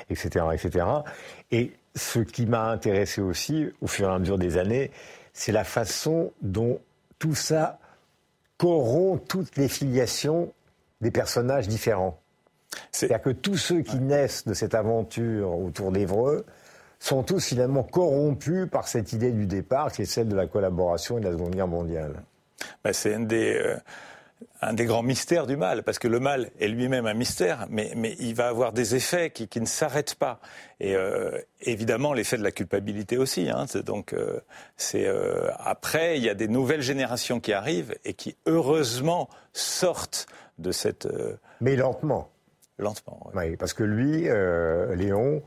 etc., 0.10 0.46
etc. 0.54 0.86
Et 1.52 1.72
ce 1.96 2.20
qui 2.20 2.46
m'a 2.46 2.70
intéressé 2.70 3.22
aussi, 3.22 3.70
au 3.82 3.88
fur 3.88 4.10
et 4.10 4.14
à 4.14 4.20
mesure 4.20 4.38
des 4.38 4.58
années, 4.58 4.92
c'est 5.34 5.54
la 5.54 5.64
façon 5.64 6.32
dont 6.42 6.80
tout 7.22 7.36
ça 7.36 7.78
corrompt 8.58 9.28
toutes 9.28 9.56
les 9.56 9.68
filiations 9.68 10.52
des 11.02 11.12
personnages 11.12 11.68
différents. 11.68 12.20
C'est-à-dire 12.92 13.22
que 13.22 13.30
tous 13.30 13.58
ceux 13.58 13.82
qui 13.82 14.00
naissent 14.00 14.46
de 14.46 14.56
cette 14.56 14.74
aventure 14.74 15.56
autour 15.58 15.92
d'Evreux 15.92 16.46
sont 17.00 17.22
tous 17.22 17.46
finalement 17.46 17.84
corrompus 17.84 18.68
par 18.70 18.88
cette 18.88 19.14
idée 19.14 19.32
du 19.32 19.46
départ, 19.46 19.92
qui 19.92 20.02
est 20.02 20.06
celle 20.06 20.30
de 20.30 20.36
la 20.36 20.48
collaboration 20.48 21.20
et 21.20 21.22
de 21.22 21.26
la 21.28 21.32
Seconde 21.34 21.56
Guerre 21.56 21.68
mondiale. 21.68 22.24
Ben, 22.84 22.92
c'est 22.92 23.14
un 23.14 23.20
des, 23.22 23.56
euh, 23.56 23.78
un 24.62 24.74
des 24.74 24.86
grands 24.86 25.02
mystères 25.02 25.48
du 25.48 25.58
mal, 25.58 25.84
parce 25.84 25.98
que 25.98 26.08
le 26.08 26.20
mal 26.20 26.52
est 26.60 26.68
lui-même 26.68 27.08
un 27.08 27.14
mystère, 27.14 27.66
mais, 27.70 27.92
mais, 27.96 28.16
il 28.20 28.36
va 28.36 28.48
avoir 28.48 28.74
des 28.74 28.96
effets 28.96 29.32
qui, 29.32 29.48
qui 29.48 29.60
ne 29.60 29.66
s'arrêtent 29.66 30.16
pas. 30.16 30.40
Et 30.80 30.96
euh, 30.96 31.38
évidemment, 31.62 32.14
l'effet 32.14 32.38
de 32.38 32.44
la 32.44 32.52
culpabilité 32.52 33.18
aussi. 33.18 33.50
Hein, 33.50 33.66
donc, 33.86 34.14
euh, 34.14 34.40
c'est 34.78 35.08
euh, 35.08 35.50
après, 35.58 36.18
il 36.18 36.24
y 36.24 36.30
a 36.30 36.36
des 36.36 36.48
nouvelles 36.48 36.82
générations 36.82 37.40
qui 37.40 37.54
arrivent 37.54 37.96
et 38.06 38.14
qui 38.14 38.36
heureusement 38.46 39.30
sortent 39.54 40.28
de 40.60 40.72
cette. 40.72 41.08
Mais 41.60 41.76
lentement. 41.76 42.30
Lentement. 42.78 43.32
Oui, 43.34 43.44
oui 43.50 43.58
parce 43.58 43.74
que 43.74 43.84
lui, 43.84 44.28
Léon, 44.96 45.42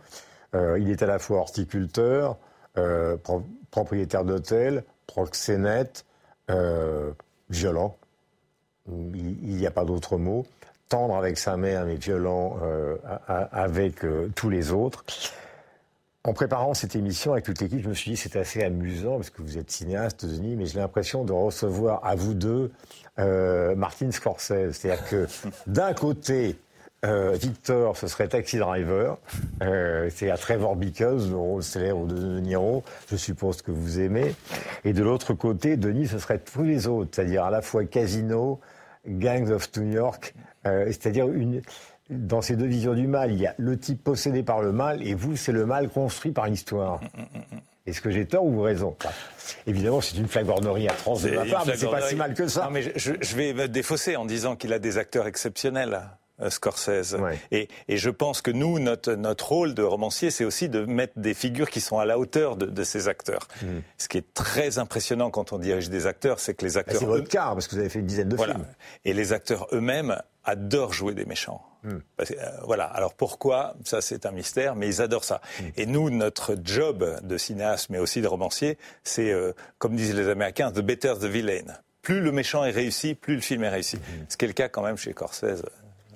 il 0.55 0.91
est 0.91 1.03
à 1.03 1.07
la 1.07 1.19
fois 1.19 1.39
horticulteur, 1.39 2.37
propriétaire 3.71 4.25
d'hôtel, 4.25 4.85
proxénète, 5.07 6.05
violent 7.49 7.97
il 8.89 9.57
n'y 9.57 9.67
a 9.67 9.71
pas 9.71 9.85
d'autre 9.85 10.19
mot, 10.19 10.47
tendre 10.89 11.17
avec 11.17 11.39
sa 11.39 11.57
mère 11.57 11.87
mais 11.87 11.97
violent 11.97 12.59
euh, 12.63 12.97
avec 13.27 14.05
euh, 14.05 14.31
tous 14.35 14.51
les 14.51 14.73
autres. 14.73 15.05
En 16.27 16.33
préparant 16.33 16.73
cette 16.73 16.97
émission 16.97 17.33
avec 17.33 17.45
toute 17.45 17.61
l'équipe, 17.61 17.83
je 17.83 17.89
me 17.89 17.95
suis 17.95 18.13
dit 18.13 18.17
c'est 18.17 18.37
assez 18.37 18.63
amusant 18.63 19.17
parce 19.17 19.31
que 19.31 19.43
vous 19.43 19.59
êtes 19.59 19.71
cinéaste, 19.71 20.25
Denis, 20.25 20.57
mais 20.57 20.65
j'ai 20.65 20.79
l'impression 20.79 21.25
de 21.25 21.33
recevoir 21.33 22.05
à 22.05 22.15
vous 22.15 22.33
deux 22.33 22.73
euh, 23.19 23.75
Martin 23.75 24.11
Scorsese. 24.11 24.73
C'est-à-dire 24.73 25.07
que 25.07 25.27
d'un 25.67 25.93
côté, 25.93 26.57
Victor, 27.03 27.99
ce 27.99 28.07
serait 28.07 28.29
Taxi 28.29 28.57
Driver. 28.57 29.19
C'est 29.61 30.31
à 30.31 30.39
Trevor 30.39 30.75
Because, 30.75 31.29
le 31.29 31.37
rôle 31.37 31.63
célèbre 31.63 32.07
de 32.07 32.15
De 32.15 32.41
Niro. 32.41 32.83
Je 33.11 33.17
suppose 33.17 33.61
que 33.61 33.71
vous 33.71 34.01
aimez. 34.01 34.35
Et 34.87 34.95
de 34.95 35.03
l'autre 35.03 35.35
côté, 35.35 35.77
Denis, 35.77 36.07
ce 36.07 36.19
serait 36.19 36.39
tous 36.39 36.63
les 36.63 36.87
autres, 36.87 37.11
c'est-à-dire 37.13 37.45
à 37.45 37.51
la 37.51 37.61
fois 37.61 37.85
Casino, 37.85 38.59
Gangs 39.07 39.51
of 39.51 39.69
New 39.77 39.93
York, 39.93 40.35
euh, 40.67 40.87
c'est-à-dire 40.87 41.29
une, 41.29 41.63
dans 42.11 42.43
ces 42.43 42.57
deux 42.57 42.67
visions 42.67 42.95
du 42.95 43.07
mal, 43.07 43.33
il 43.33 43.41
y 43.41 43.47
a 43.47 43.55
le 43.59 43.79
type 43.79 44.03
possédé 44.03 44.43
par 44.43 44.63
le 44.63 44.73
mal, 44.73 45.07
et 45.07 45.15
vous, 45.15 45.37
c'est 45.37 45.53
le 45.53 45.67
mal 45.67 45.89
construit 45.89 46.33
par 46.33 46.47
l'histoire. 46.47 47.01
Est-ce 47.87 48.01
que 48.01 48.11
j'ai 48.11 48.27
tort 48.27 48.45
ou 48.45 48.63
raison? 48.63 48.97
Évidemment, 49.67 50.01
c'est 50.01 50.17
une 50.17 50.27
flagornerie 50.29 50.89
atroce 50.89 51.23
de 51.23 51.31
ma 51.31 51.45
part, 51.45 51.67
mais 51.67 51.77
c'est 51.77 51.91
pas 51.91 52.01
si 52.01 52.17
mal 52.17 52.33
que 52.35 52.49
ça. 52.49 52.65
Non, 52.65 52.71
mais 52.71 52.83
je, 52.97 53.13
je 53.21 53.37
vais 53.37 53.53
me 53.53 53.69
défausser 53.69 54.17
en 54.17 54.25
disant 54.25 54.57
qu'il 54.57 54.73
a 54.73 54.79
des 54.79 54.97
acteurs 54.97 55.27
exceptionnels. 55.27 56.01
Euh, 56.41 56.51
Scorsese. 56.51 57.17
Et, 57.53 57.69
et, 57.87 57.97
je 57.97 58.11
pense 58.11 58.43
que 58.43 58.51
nous, 58.51 58.81
notre, 58.81 59.13
notre 59.13 59.53
rôle 59.53 59.73
de 59.73 59.83
romancier, 59.83 60.33
c'est 60.33 60.45
aussi 60.45 60.69
de 60.69 60.85
mettre 60.85 61.13
des 61.17 61.33
figures 61.33 61.71
qui 61.71 61.81
sont 61.81 62.01
à 62.01 62.05
la 62.05 62.19
hauteur 62.19 62.57
de, 62.57 62.67
de 62.67 62.83
ces 62.83 63.07
acteurs. 63.07 63.47
Mm. 63.63 63.67
Ce 63.99 64.09
qui 64.09 64.19
est 64.19 64.35
très 64.35 64.79
impressionnant 64.79 65.31
quand 65.31 65.53
on 65.53 65.59
dirige 65.59 65.91
des 65.91 66.09
acteurs, 66.09 66.41
c'est 66.41 66.55
que 66.55 66.65
les 66.65 66.77
acteurs... 66.77 66.99
C'est 66.99 67.07
votre 67.07 67.29
cas, 67.29 67.53
parce 67.53 67.69
que 67.69 67.77
vous 67.77 67.81
avez 67.81 67.89
fait 67.89 68.01
une 68.01 68.07
dizaine 68.07 68.29
de 68.29 68.35
voilà. 68.35 68.55
films. 68.55 68.67
Et 69.05 69.13
les 69.13 69.33
acteurs 69.33 69.69
eux-mêmes 69.73 70.21
adorent 70.43 70.93
jouer 70.93 71.15
des 71.15 71.25
méchants. 71.25 71.63
Mm. 71.85 71.99
Parce 72.17 72.33
euh, 72.33 72.35
voilà. 72.65 72.87
Alors 72.87 73.15
pourquoi? 73.15 73.77
Ça, 73.85 74.01
c'est 74.01 74.27
un 74.27 74.33
mystère, 74.33 74.75
mais 74.75 74.89
ils 74.89 75.03
adorent 75.03 75.23
ça. 75.23 75.41
Mm. 75.61 75.65
Et 75.77 75.87
nous, 75.87 76.11
notre 76.11 76.57
job 76.65 77.21
de 77.23 77.39
cinéaste, 77.39 77.91
mais 77.91 77.99
aussi 77.99 78.23
de 78.23 78.27
romancier, 78.27 78.77
c'est, 79.05 79.31
euh, 79.31 79.53
comme 79.79 79.95
disent 79.95 80.17
les 80.17 80.29
Américains, 80.29 80.73
the 80.73 80.81
better 80.81 81.15
the 81.21 81.27
villain. 81.27 81.77
Plus 82.03 82.21
le 82.21 82.33
méchant 82.33 82.65
est 82.65 82.73
réussi, 82.73 83.15
plus 83.15 83.37
le 83.37 83.41
film 83.41 83.63
est 83.63 83.69
réussi. 83.69 83.99
Ce 84.29 84.37
qui 84.37 84.45
est 84.45 84.49
le 84.49 84.55
cas 84.55 84.69
quand 84.69 84.83
même 84.83 84.97
chez 84.97 85.13
Scorsese. 85.13 85.63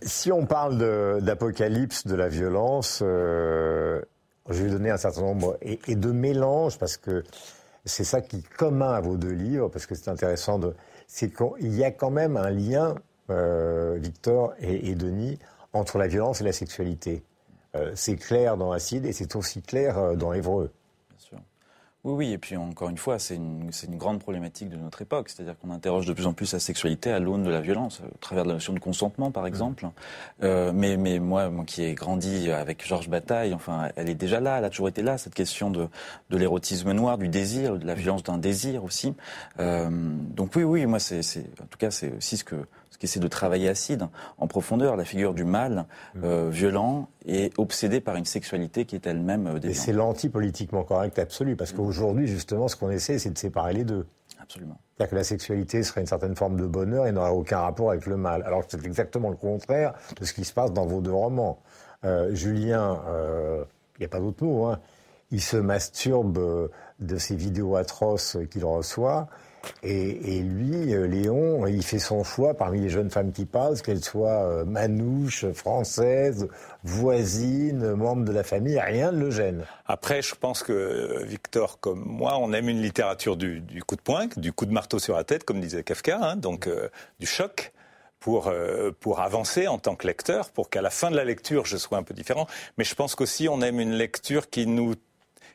Si 0.03 0.33
on 0.33 0.47
parle 0.47 0.79
d'apocalypse, 1.21 2.07
de, 2.07 2.15
la 2.15 2.29
violence, 2.29 3.01
euh, 3.03 4.01
je 4.49 4.63
vais 4.63 4.71
donner 4.71 4.91
un 4.91 4.97
certain 4.97 5.23
nombre 5.23 5.59
et, 5.63 5.95
de 5.95 6.13
mélange 6.13 6.79
parce 6.79 6.97
que 6.97 7.25
c'est 7.85 8.05
ça 8.05 8.21
qui 8.21 8.37
est 8.39 8.49
commun 8.57 8.93
à 8.93 9.01
vos 9.01 9.17
deux 9.17 9.33
livres 9.33 9.69
parce 9.69 9.87
que 9.87 9.95
c'est 9.95 10.11
intéressant 10.11 10.59
de, 10.59 10.75
c'est 11.07 11.33
qu'il 11.35 11.75
y 11.75 11.85
a 11.85 11.91
quand 11.91 12.11
même 12.11 12.37
un 12.37 12.51
lien, 12.51 12.95
euh, 13.31 13.97
Victor 14.01 14.55
et, 14.61 14.95
Denis, 14.95 15.39
entre 15.73 15.99
la 15.99 16.07
violence 16.07 16.41
et 16.41 16.45
la 16.45 16.53
sexualité. 16.53 17.23
Euh, 17.77 17.93
c'est 17.95 18.17
clair 18.17 18.57
dans 18.57 18.73
Acide 18.73 19.05
et 19.05 19.13
c'est 19.13 19.37
aussi 19.37 19.63
clair 19.63 20.17
dans 20.17 20.33
Évreux. 20.33 20.71
Oui, 22.05 22.13
oui, 22.15 22.33
et 22.33 22.39
puis 22.39 22.57
encore 22.57 22.91
une 22.91 22.97
fois, 22.97 23.19
c'est 23.19 23.35
une, 23.35 23.71
une, 23.89 23.97
grande 23.97 24.21
problématique 24.21 24.69
de 24.69 24.77
notre 24.77 25.03
époque, 25.03 25.29
c'est-à-dire 25.29 25.59
qu'on 25.59 25.71
interroge 25.73 26.07
de 26.07 26.13
plus 26.13 26.27
en 26.27 26.33
plus 26.33 26.53
la 26.53 26.61
sexualité 26.61 27.11
à 27.11 27.19
l'aune 27.19 27.43
de 27.43 27.51
la 27.51 27.61
violence, 27.61 28.01
au 28.01 28.19
travers 28.19 28.45
de 28.45 28.51
la 28.51 28.55
notion 28.55 28.73
de 28.73 28.79
consentement, 28.79 29.33
par 29.33 29.49
exemple. 29.49 29.85
Euh, 30.45 30.71
mais, 30.73 30.97
mais 30.97 31.19
moi, 31.19 31.51
moi 31.51 31.65
qui 31.65 31.83
ai 31.83 31.95
grandi 31.95 32.53
avec 32.53 32.87
Georges 32.87 33.09
Bataille, 33.09 33.53
enfin, 33.53 33.89
elle 33.97 34.09
est 34.09 34.15
déjà 34.15 34.39
là, 34.39 34.59
elle 34.59 34.65
a 34.65 34.71
toujours 34.71 34.89
été 34.89 35.03
là, 35.03 35.19
cette 35.19 35.35
question 35.35 35.73
de, 35.73 35.89
de 36.31 36.37
l'érotisme 36.37 36.93
noir, 36.93 37.19
du 37.19 37.27
désir, 37.27 37.77
de 37.77 37.87
la 37.87 37.95
violence 37.95 38.23
d'un 38.23 38.39
désir 38.39 38.85
aussi. 38.85 39.15
Euh, 39.59 39.89
donc 39.91 40.53
oui, 40.55 40.63
oui, 40.63 40.87
moi, 40.87 41.01
c'est, 41.01 41.19
en 41.61 41.67
tout 41.67 41.79
cas, 41.79 41.91
c'est 41.91 42.17
aussi 42.17 42.37
ce 42.37 42.45
que 42.45 42.65
qui 42.97 43.07
essaie 43.07 43.21
de 43.21 43.29
travailler 43.29 43.69
acide 43.69 44.07
en 44.39 44.47
profondeur, 44.47 44.97
la 44.97 45.05
figure 45.05 45.35
du 45.35 45.45
mal 45.45 45.87
mm. 46.15 46.21
euh, 46.25 46.49
violent 46.51 47.09
et 47.27 47.51
obsédé 47.57 48.01
par 48.01 48.17
une 48.17 48.25
sexualité 48.25 48.85
qui 48.85 48.95
est 48.95 49.07
elle-même 49.07 49.47
euh, 49.47 49.61
Et 49.63 49.75
c'est 49.75 49.93
l'anti-politiquement 49.93 50.85
correct 50.85 51.19
absolu, 51.19 51.57
parce 51.57 51.73
mm. 51.73 51.77
qu'aujourd'hui, 51.77 52.27
justement, 52.27 52.69
ce 52.69 52.77
qu'on 52.77 52.91
essaie, 52.91 53.19
c'est 53.19 53.31
de 53.31 53.39
séparer 53.39 53.73
les 53.73 53.85
deux. 53.85 54.07
Absolument. 54.41 54.79
C'est-à-dire 54.97 55.11
que 55.11 55.17
la 55.17 55.25
sexualité 55.25 55.83
serait 55.83 56.01
une 56.01 56.07
certaine 56.07 56.35
forme 56.35 56.59
de 56.59 56.67
bonheur 56.67 57.07
et 57.07 57.13
n'aurait 57.13 57.31
aucun 57.31 57.61
rapport 57.61 57.91
avec 57.91 58.07
le 58.07 58.17
mal. 58.17 58.43
Alors 58.45 58.65
c'est 58.67 58.85
exactement 58.85 59.31
le 59.31 59.37
contraire 59.37 59.95
de 60.19 60.25
ce 60.25 60.33
qui 60.33 60.45
se 60.45 60.53
passe 60.53 60.73
dans 60.73 60.87
vos 60.87 61.01
deux 61.01 61.13
romans. 61.13 61.61
Euh, 62.05 62.35
Julien, 62.35 63.01
il 63.97 64.01
n'y 64.01 64.07
a 64.07 64.09
pas 64.09 64.21
d'autre 64.21 64.45
mot, 64.45 64.67
hein, 64.67 64.81
il 65.31 65.43
se 65.43 65.57
masturbe 65.57 66.71
de 67.01 67.19
ces 67.19 67.37
vidéos 67.37 67.77
atroces 67.77 68.39
qu'il 68.51 68.65
reçoit 68.65 69.29
et, 69.83 70.41
lui, 70.41 70.95
euh, 70.95 71.07
Léon, 71.07 71.67
il 71.67 71.83
fait 71.83 71.99
son 71.99 72.25
choix 72.25 72.55
parmi 72.55 72.81
les 72.81 72.89
jeunes 72.89 73.11
femmes 73.11 73.33
qui 73.33 73.45
passent, 73.45 73.83
qu'elles 73.83 74.05
soient 74.05 74.45
euh, 74.45 74.65
manouches, 74.65 75.47
françaises, 75.53 76.49
voisines, 76.85 77.95
membres 77.95 78.25
de 78.25 78.33
la 78.33 78.43
famille, 78.43 78.79
rien 78.79 79.13
ne 79.13 79.21
le 79.21 79.31
gêne. 79.31 79.65
Après, 79.87 80.23
je 80.23 80.35
pense 80.35 80.63
que 80.63 80.73
euh, 80.73 81.25
Victor, 81.25 81.81
comme 81.81 82.05
moi, 82.05 82.39
on 82.39 82.53
aime 82.53 82.69
une 82.69 82.83
littérature 82.83 83.37
du, 83.37 83.63
coup 83.87 83.97
de 83.97 84.01
poing, 84.01 84.29
du 84.37 84.53
coup 84.53 84.67
de 84.67 84.73
marteau 84.73 84.99
sur 84.99 85.17
la 85.17 85.25
tête, 85.25 85.45
comme 85.45 85.61
disait 85.61 85.83
Kafka, 85.83 86.19
hein, 86.21 86.37
donc 86.37 86.69
du 87.19 87.27
choc. 87.27 87.73
Pour, 88.21 88.53
pour 88.99 89.21
avancer 89.21 89.69
en 89.69 89.79
tant 89.79 89.95
que 89.95 90.05
lecteur, 90.05 90.51
pour 90.51 90.71
qu'à 90.71 90.83
la 90.83 90.91
fin 90.91 91.09
de 91.09 91.15
la 91.15 91.25
lecture, 91.25 91.67
je 91.67 91.77
sois 91.77 91.99
un 91.99 92.03
peu 92.03 92.15
différent. 92.15 92.49
Mais 92.77 92.83
je 92.83 92.97
pense 92.97 93.15
qu'aussi, 93.15 93.49
on 93.49 93.63
aime 93.63 93.79
une 93.79 93.93
lecture 93.93 94.51
qui 94.51 94.67
nous 94.67 94.97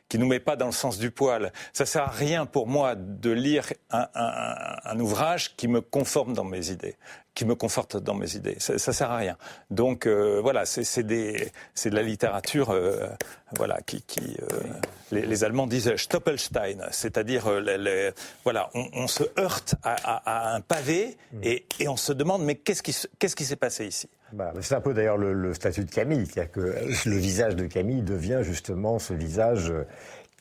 qui 0.08 0.18
nous 0.18 0.26
met 0.26 0.40
pas 0.40 0.56
dans 0.56 0.66
le 0.66 0.72
sens 0.72 0.98
du 0.98 1.10
poil. 1.10 1.52
Ça 1.72 1.86
sert 1.86 2.02
à 2.02 2.10
rien 2.10 2.46
pour 2.46 2.66
moi 2.66 2.94
de 2.94 3.30
lire 3.30 3.72
un, 3.90 4.06
un, 4.14 4.76
un 4.84 5.00
ouvrage 5.00 5.56
qui 5.56 5.68
me 5.68 5.80
conforme 5.80 6.34
dans 6.34 6.44
mes 6.44 6.70
idées 6.70 6.96
qui 7.34 7.44
me 7.44 7.54
conforte 7.54 7.96
dans 7.96 8.14
mes 8.14 8.36
idées. 8.36 8.56
Ça, 8.58 8.78
ça 8.78 8.92
sert 8.92 9.10
à 9.10 9.16
rien. 9.16 9.36
Donc 9.70 10.06
euh, 10.06 10.40
voilà, 10.40 10.64
c'est 10.66 11.02
de 11.02 11.50
la 11.84 12.02
littérature, 12.02 12.70
euh, 12.70 13.08
voilà, 13.56 13.80
qui, 13.82 14.02
qui 14.02 14.36
euh, 14.40 14.60
les, 15.10 15.22
les, 15.26 15.44
Allemands 15.44 15.66
disent 15.66 15.94
Stoppelstein, 15.96 16.86
c'est-à-dire 16.92 17.48
euh, 17.48 18.12
voilà, 18.44 18.70
on, 18.74 18.88
on, 18.92 19.06
se 19.08 19.24
heurte 19.38 19.74
à, 19.82 19.94
à, 19.94 20.52
à 20.52 20.54
un 20.54 20.60
pavé 20.60 21.16
et, 21.42 21.66
et, 21.80 21.88
on 21.88 21.96
se 21.96 22.12
demande 22.12 22.44
mais 22.44 22.54
qu'est-ce 22.54 22.82
qui 22.82 22.96
qu'est-ce 23.18 23.36
qui 23.36 23.44
s'est 23.44 23.56
passé 23.56 23.86
ici? 23.86 24.08
Bah, 24.34 24.52
c'est 24.60 24.74
un 24.74 24.80
peu 24.80 24.94
d'ailleurs 24.94 25.16
le, 25.16 25.32
le, 25.32 25.54
statut 25.54 25.84
de 25.84 25.90
Camille, 25.90 26.26
c'est-à-dire 26.26 26.52
que 26.52 26.60
le 27.08 27.16
visage 27.16 27.56
de 27.56 27.66
Camille 27.66 28.02
devient 28.02 28.40
justement 28.42 28.98
ce 28.98 29.14
visage 29.14 29.72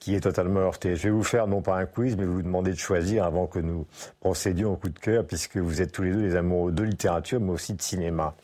qui 0.03 0.15
est 0.15 0.19
totalement 0.19 0.60
heurté. 0.60 0.97
Je 0.97 1.03
vais 1.03 1.12
vous 1.12 1.23
faire 1.23 1.47
non 1.47 1.62
pas 1.62 1.77
un 1.77 1.86
quiz, 1.86 2.17
mais 2.17 2.25
vous 2.25 2.41
demander 2.41 2.71
de 2.71 2.77
choisir 2.77 3.23
avant 3.23 3.47
que 3.47 3.60
nous 3.60 3.88
procédions 4.19 4.73
au 4.73 4.75
coup 4.75 4.89
de 4.89 4.99
cœur, 4.99 5.25
puisque 5.25 5.56
vous 5.56 5.82
êtes 5.82 5.93
tous 5.93 6.03
les 6.03 6.12
deux 6.12 6.21
des 6.21 6.36
amoureux 6.36 6.73
de 6.73 6.84
littérature, 6.84 7.39
mais 7.39 7.51
aussi 7.51 7.73
de 7.73 7.82
cinéma. 7.82 8.36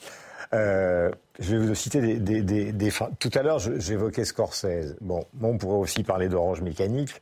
Euh, 0.53 1.11
je 1.39 1.55
vais 1.55 1.67
vous 1.67 1.75
citer 1.75 2.01
des, 2.01 2.15
des, 2.19 2.41
des, 2.41 2.71
des 2.73 2.91
Tout 3.19 3.29
à 3.35 3.43
l'heure, 3.43 3.59
j'évoquais 3.59 4.25
Scorsese. 4.25 4.95
Bon, 4.99 5.23
on 5.41 5.57
pourrait 5.57 5.77
aussi 5.77 6.03
parler 6.03 6.27
d'Orange 6.27 6.61
Mécanique. 6.61 7.21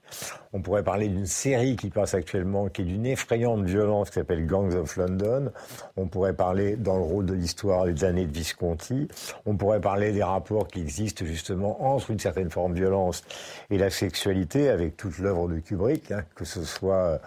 On 0.53 0.61
pourrait 0.61 0.83
parler 0.83 1.09
d'une 1.09 1.25
série 1.25 1.75
qui 1.75 1.89
passe 1.89 2.13
actuellement, 2.13 2.67
qui 2.69 2.81
est 2.81 2.85
d'une 2.85 3.05
effrayante 3.05 3.63
violence, 3.65 4.09
qui 4.09 4.15
s'appelle 4.15 4.47
Gangs 4.47 4.73
of 4.73 4.95
London. 4.95 5.51
On 5.97 6.07
pourrait 6.07 6.33
parler, 6.33 6.77
dans 6.77 6.95
le 6.95 7.03
rôle 7.03 7.25
de 7.25 7.33
l'histoire, 7.33 7.85
des 7.85 8.03
années 8.05 8.25
de 8.25 8.31
Visconti. 8.31 9.07
On 9.45 9.55
pourrait 9.55 9.81
parler 9.81 10.13
des 10.13 10.23
rapports 10.23 10.67
qui 10.67 10.79
existent 10.79 11.25
justement 11.25 11.93
entre 11.93 12.09
une 12.11 12.19
certaine 12.19 12.49
forme 12.49 12.73
de 12.73 12.79
violence 12.79 13.23
et 13.69 13.77
la 13.77 13.89
sexualité, 13.89 14.69
avec 14.69 14.95
toute 14.95 15.19
l'œuvre 15.19 15.49
de 15.49 15.59
Kubrick, 15.59 16.11
hein, 16.11 16.23
que 16.33 16.45
ce 16.45 16.63
soit 16.63 17.19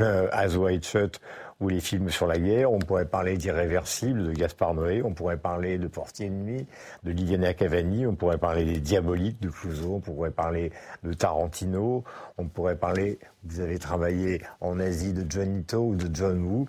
euh, 0.00 0.28
As 0.32 0.56
White 0.56 0.86
Shut 0.86 1.20
ou 1.60 1.68
les 1.68 1.80
films 1.80 2.10
sur 2.10 2.26
la 2.26 2.38
guerre. 2.38 2.72
On 2.72 2.78
pourrait 2.78 3.06
parler 3.06 3.36
d'Irréversible 3.36 4.26
de 4.28 4.32
Gaspard 4.32 4.74
Noé. 4.74 5.02
On 5.02 5.14
pourrait 5.14 5.38
parler 5.38 5.78
de 5.78 5.86
Portier 5.86 6.28
de 6.28 6.34
nuit 6.34 6.66
de 7.04 7.10
Liliana 7.10 7.54
Cavani. 7.54 8.06
On 8.06 8.14
pourrait 8.14 8.38
parler 8.38 8.64
des 8.64 8.80
Diaboliques 8.80 9.40
de 9.40 9.48
Clouseau. 9.48 9.94
On 9.94 10.00
pourrait 10.00 10.30
parler 10.30 10.70
de 11.02 11.12
Tarantino. 11.12 12.04
On 12.36 12.46
pourrait 12.46 12.76
parler, 12.76 13.18
vous 13.44 13.60
avez 13.60 13.78
travaillé 13.78 14.42
en 14.60 14.78
Asie, 14.78 15.12
de 15.12 15.24
John 15.28 15.58
Ito 15.58 15.78
ou 15.78 15.94
de 15.94 16.14
John 16.14 16.42
Woo. 16.44 16.66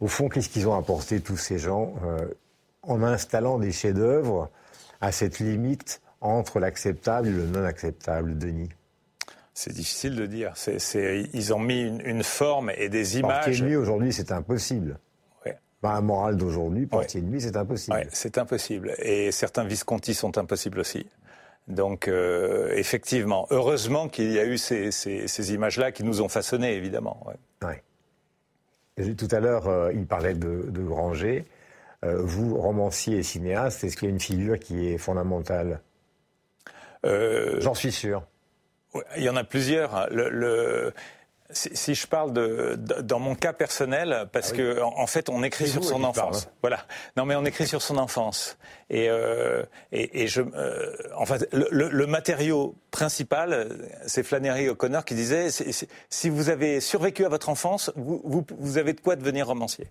Au 0.00 0.06
fond, 0.06 0.28
qu'est-ce 0.28 0.48
qu'ils 0.48 0.68
ont 0.68 0.76
apporté 0.76 1.20
tous 1.20 1.36
ces 1.36 1.58
gens 1.58 1.94
euh, 2.04 2.28
en 2.82 3.02
installant 3.02 3.58
des 3.58 3.72
chefs-d'œuvre 3.72 4.50
à 5.00 5.12
cette 5.12 5.40
limite 5.40 6.00
entre 6.20 6.60
l'acceptable 6.60 7.28
et 7.28 7.32
le 7.32 7.46
non 7.46 7.64
acceptable, 7.64 8.38
Denis? 8.38 8.70
C'est 9.60 9.74
difficile 9.74 10.16
de 10.16 10.24
dire. 10.24 10.54
ils 11.34 11.52
ont 11.52 11.58
mis 11.58 11.82
une, 11.82 12.22
forme 12.22 12.72
et 12.76 12.88
des 12.88 13.18
images. 13.18 13.44
Portier 13.44 13.60
de 13.60 13.68
nuit 13.68 13.76
aujourd'hui, 13.76 14.10
c'est 14.10 14.32
impossible. 14.32 14.98
Ouais. 15.44 15.58
Bah, 15.82 15.92
la 15.94 16.00
morale 16.00 16.36
d'aujourd'hui, 16.36 16.86
portier 16.86 17.20
de 17.20 17.26
nuit, 17.26 17.42
c'est 17.42 17.56
impossible. 17.56 17.96
Ouais, 17.96 18.08
c'est 18.10 18.38
impossible. 18.38 18.94
Et 19.00 19.30
certains 19.32 19.64
Visconti 19.64 20.14
sont 20.14 20.38
impossibles 20.38 20.80
aussi. 20.80 21.06
Donc, 21.68 22.08
euh, 22.08 22.72
effectivement, 22.74 23.46
heureusement 23.50 24.08
qu'il 24.08 24.32
y 24.32 24.38
a 24.38 24.46
eu 24.46 24.56
ces, 24.56 25.52
images-là 25.52 25.92
qui 25.92 26.04
nous 26.04 26.22
ont 26.22 26.30
façonnés, 26.30 26.74
évidemment. 26.74 27.26
Ouais. 27.62 27.82
Tout 29.14 29.28
à 29.30 29.40
l'heure, 29.40 29.68
euh, 29.68 29.92
il 29.92 30.06
parlait 30.06 30.34
de, 30.34 30.66
de 30.68 30.82
Granger. 30.82 31.44
Euh, 32.02 32.22
vous, 32.22 32.56
romancier 32.56 33.18
et 33.18 33.22
cinéaste, 33.22 33.84
est-ce 33.84 33.96
qu'il 33.96 34.08
y 34.08 34.10
a 34.10 34.14
une 34.14 34.20
figure 34.20 34.58
qui 34.58 34.88
est 34.88 34.98
fondamentale? 34.98 35.82
J'en 37.04 37.74
suis 37.74 37.92
sûr. 37.92 38.26
Il 39.16 39.22
y 39.22 39.28
en 39.28 39.36
a 39.36 39.44
plusieurs. 39.44 40.08
Le, 40.10 40.28
le, 40.30 40.94
si, 41.52 41.94
je 41.94 42.06
parle 42.06 42.32
de, 42.32 42.76
dans 43.02 43.18
mon 43.18 43.34
cas 43.34 43.52
personnel, 43.52 44.28
parce 44.32 44.50
ah 44.52 44.56
que 44.56 44.82
en, 44.82 45.06
fait 45.06 45.28
on 45.28 45.42
écrit 45.42 45.68
sur 45.68 45.84
son 45.84 46.04
enfance. 46.04 46.48
Voilà. 46.62 46.84
Non 47.16 47.24
mais 47.24 47.34
on 47.34 47.44
écrit 47.44 47.66
sur 47.66 47.82
son 47.82 47.98
enfance. 47.98 48.56
Et, 48.90 49.08
euh, 49.08 49.62
et, 49.92 50.22
et, 50.22 50.26
je, 50.26 50.42
euh, 50.42 50.92
en 51.16 51.24
fait, 51.24 51.48
le, 51.52 51.88
le, 51.88 52.06
matériau 52.08 52.74
principal, 52.90 53.68
c'est 54.04 54.24
Flannery 54.24 54.68
O'Connor 54.68 55.04
qui 55.04 55.14
disait 55.14 55.48
si 56.10 56.28
vous 56.28 56.50
avez 56.50 56.80
survécu 56.80 57.24
à 57.24 57.28
votre 57.28 57.50
enfance, 57.50 57.92
vous, 57.94 58.20
vous, 58.24 58.44
vous 58.58 58.78
avez 58.78 58.92
de 58.92 59.00
quoi 59.00 59.14
devenir 59.14 59.46
romancier. 59.46 59.86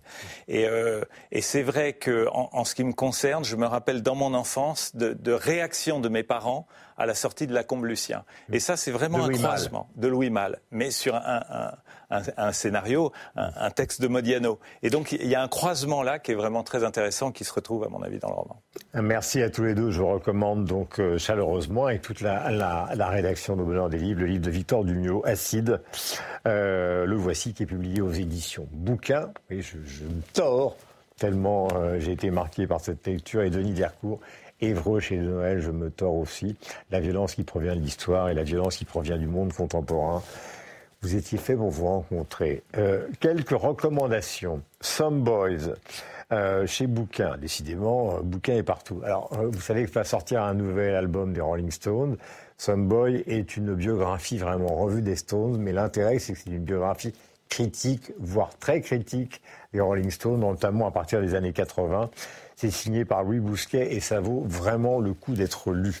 Et, 0.48 0.66
euh, 0.66 1.02
et 1.32 1.40
c'est 1.40 1.62
vrai 1.62 1.94
que 1.94 2.28
en, 2.28 2.50
en, 2.52 2.64
ce 2.64 2.74
qui 2.74 2.84
me 2.84 2.92
concerne, 2.92 3.42
je 3.42 3.56
me 3.56 3.66
rappelle 3.66 4.02
dans 4.02 4.14
mon 4.14 4.34
enfance 4.34 4.94
de, 4.94 5.14
de 5.14 5.32
réactions 5.32 5.98
de 5.98 6.10
mes 6.10 6.22
parents 6.22 6.66
à 6.98 7.06
la 7.06 7.14
sortie 7.14 7.46
de 7.46 7.54
la 7.54 7.64
Combe 7.64 7.86
Lucien. 7.86 8.24
Et 8.52 8.60
ça, 8.60 8.76
c'est 8.76 8.90
vraiment 8.90 9.24
un 9.24 9.32
croisement 9.32 9.88
de 9.96 10.08
Louis 10.08 10.28
Malle, 10.28 10.60
mais 10.70 10.90
sur 10.90 11.14
un, 11.14 11.42
un 11.48 11.72
un, 12.10 12.52
scénario, 12.52 13.12
un, 13.36 13.70
texte 13.70 14.00
de 14.00 14.08
Modiano. 14.08 14.58
Et 14.82 14.90
donc 14.90 15.12
il 15.12 15.26
y 15.26 15.34
a 15.34 15.42
un 15.42 15.48
croisement 15.48 16.02
là 16.02 16.18
qui 16.18 16.32
est 16.32 16.34
vraiment 16.34 16.62
très 16.62 16.84
intéressant, 16.84 17.32
qui 17.32 17.44
se 17.44 17.52
retrouve 17.52 17.84
à 17.84 17.88
mon 17.88 18.02
avis 18.02 18.18
dans 18.18 18.28
le 18.28 18.34
roman. 18.34 18.62
Merci 18.94 19.40
à 19.40 19.50
tous 19.50 19.62
les 19.62 19.74
deux. 19.74 19.92
Je 19.92 20.02
recommande 20.02 20.64
donc 20.64 20.98
euh, 20.98 21.16
chaleureusement 21.16 21.86
avec 21.86 22.02
toute 22.02 22.20
la, 22.20 22.50
la, 22.50 23.08
rédaction 23.08 23.54
de 23.54 23.62
Bonheur 23.62 23.88
des 23.88 23.98
Livres, 23.98 24.20
le 24.20 24.26
livre 24.26 24.44
de 24.44 24.50
Victor 24.50 24.84
Dumio, 24.84 25.22
Acide. 25.24 25.80
Euh, 26.48 27.06
le 27.06 27.14
voici 27.14 27.54
qui 27.54 27.62
est 27.62 27.66
publié 27.66 28.00
aux 28.00 28.10
éditions 28.10 28.66
Bouquin. 28.72 29.30
Et 29.48 29.62
je, 29.62 29.76
me 29.76 30.22
tords 30.32 30.76
tellement 31.18 31.68
euh, 31.76 32.00
j'ai 32.00 32.12
été 32.12 32.32
marqué 32.32 32.66
par 32.66 32.80
cette 32.80 33.06
lecture. 33.06 33.42
Et 33.42 33.50
Denis 33.50 33.74
Dercourt 33.74 34.20
Évreux 34.60 34.98
chez 34.98 35.18
Noël, 35.18 35.60
je 35.60 35.70
me 35.70 35.88
tords 35.90 36.16
aussi. 36.16 36.56
La 36.90 36.98
violence 36.98 37.36
qui 37.36 37.44
provient 37.44 37.76
de 37.76 37.80
l'histoire 37.80 38.28
et 38.28 38.34
la 38.34 38.42
violence 38.42 38.76
qui 38.76 38.84
provient 38.84 39.16
du 39.16 39.26
monde 39.26 39.52
contemporain 39.52 40.20
vous 41.02 41.16
étiez 41.16 41.38
fait 41.38 41.56
pour 41.56 41.70
vous 41.70 41.86
rencontrer. 41.86 42.62
Euh, 42.76 43.06
quelques 43.20 43.50
recommandations. 43.50 44.62
Some 44.80 45.22
Boys, 45.22 45.74
euh, 46.32 46.66
chez 46.66 46.86
Bouquin. 46.86 47.36
Décidément, 47.38 48.16
euh, 48.16 48.20
Bouquin 48.22 48.54
est 48.54 48.62
partout. 48.62 49.00
Alors, 49.04 49.30
euh, 49.32 49.48
vous 49.50 49.60
savez 49.60 49.84
que 49.84 49.90
va 49.90 50.04
sortir 50.04 50.42
un 50.42 50.54
nouvel 50.54 50.94
album 50.94 51.32
des 51.32 51.40
Rolling 51.40 51.70
Stones. 51.70 52.16
Some 52.56 52.88
Boy 52.88 53.24
est 53.26 53.56
une 53.56 53.74
biographie 53.74 54.38
vraiment 54.38 54.74
revue 54.74 55.02
des 55.02 55.16
Stones, 55.16 55.56
mais 55.58 55.72
l'intérêt, 55.72 56.18
c'est 56.18 56.34
que 56.34 56.38
c'est 56.38 56.50
une 56.50 56.62
biographie 56.62 57.12
critique, 57.60 58.12
voire 58.18 58.56
très 58.58 58.80
critique 58.80 59.42
des 59.74 59.80
Rolling 59.80 60.10
Stones, 60.10 60.40
notamment 60.40 60.86
à 60.86 60.90
partir 60.90 61.20
des 61.20 61.34
années 61.34 61.52
80. 61.52 62.08
C'est 62.56 62.70
signé 62.70 63.04
par 63.04 63.22
Louis 63.22 63.38
Bousquet 63.38 63.94
et 63.94 64.00
ça 64.00 64.20
vaut 64.20 64.44
vraiment 64.46 64.98
le 64.98 65.12
coup 65.12 65.34
d'être 65.34 65.72
lu. 65.72 66.00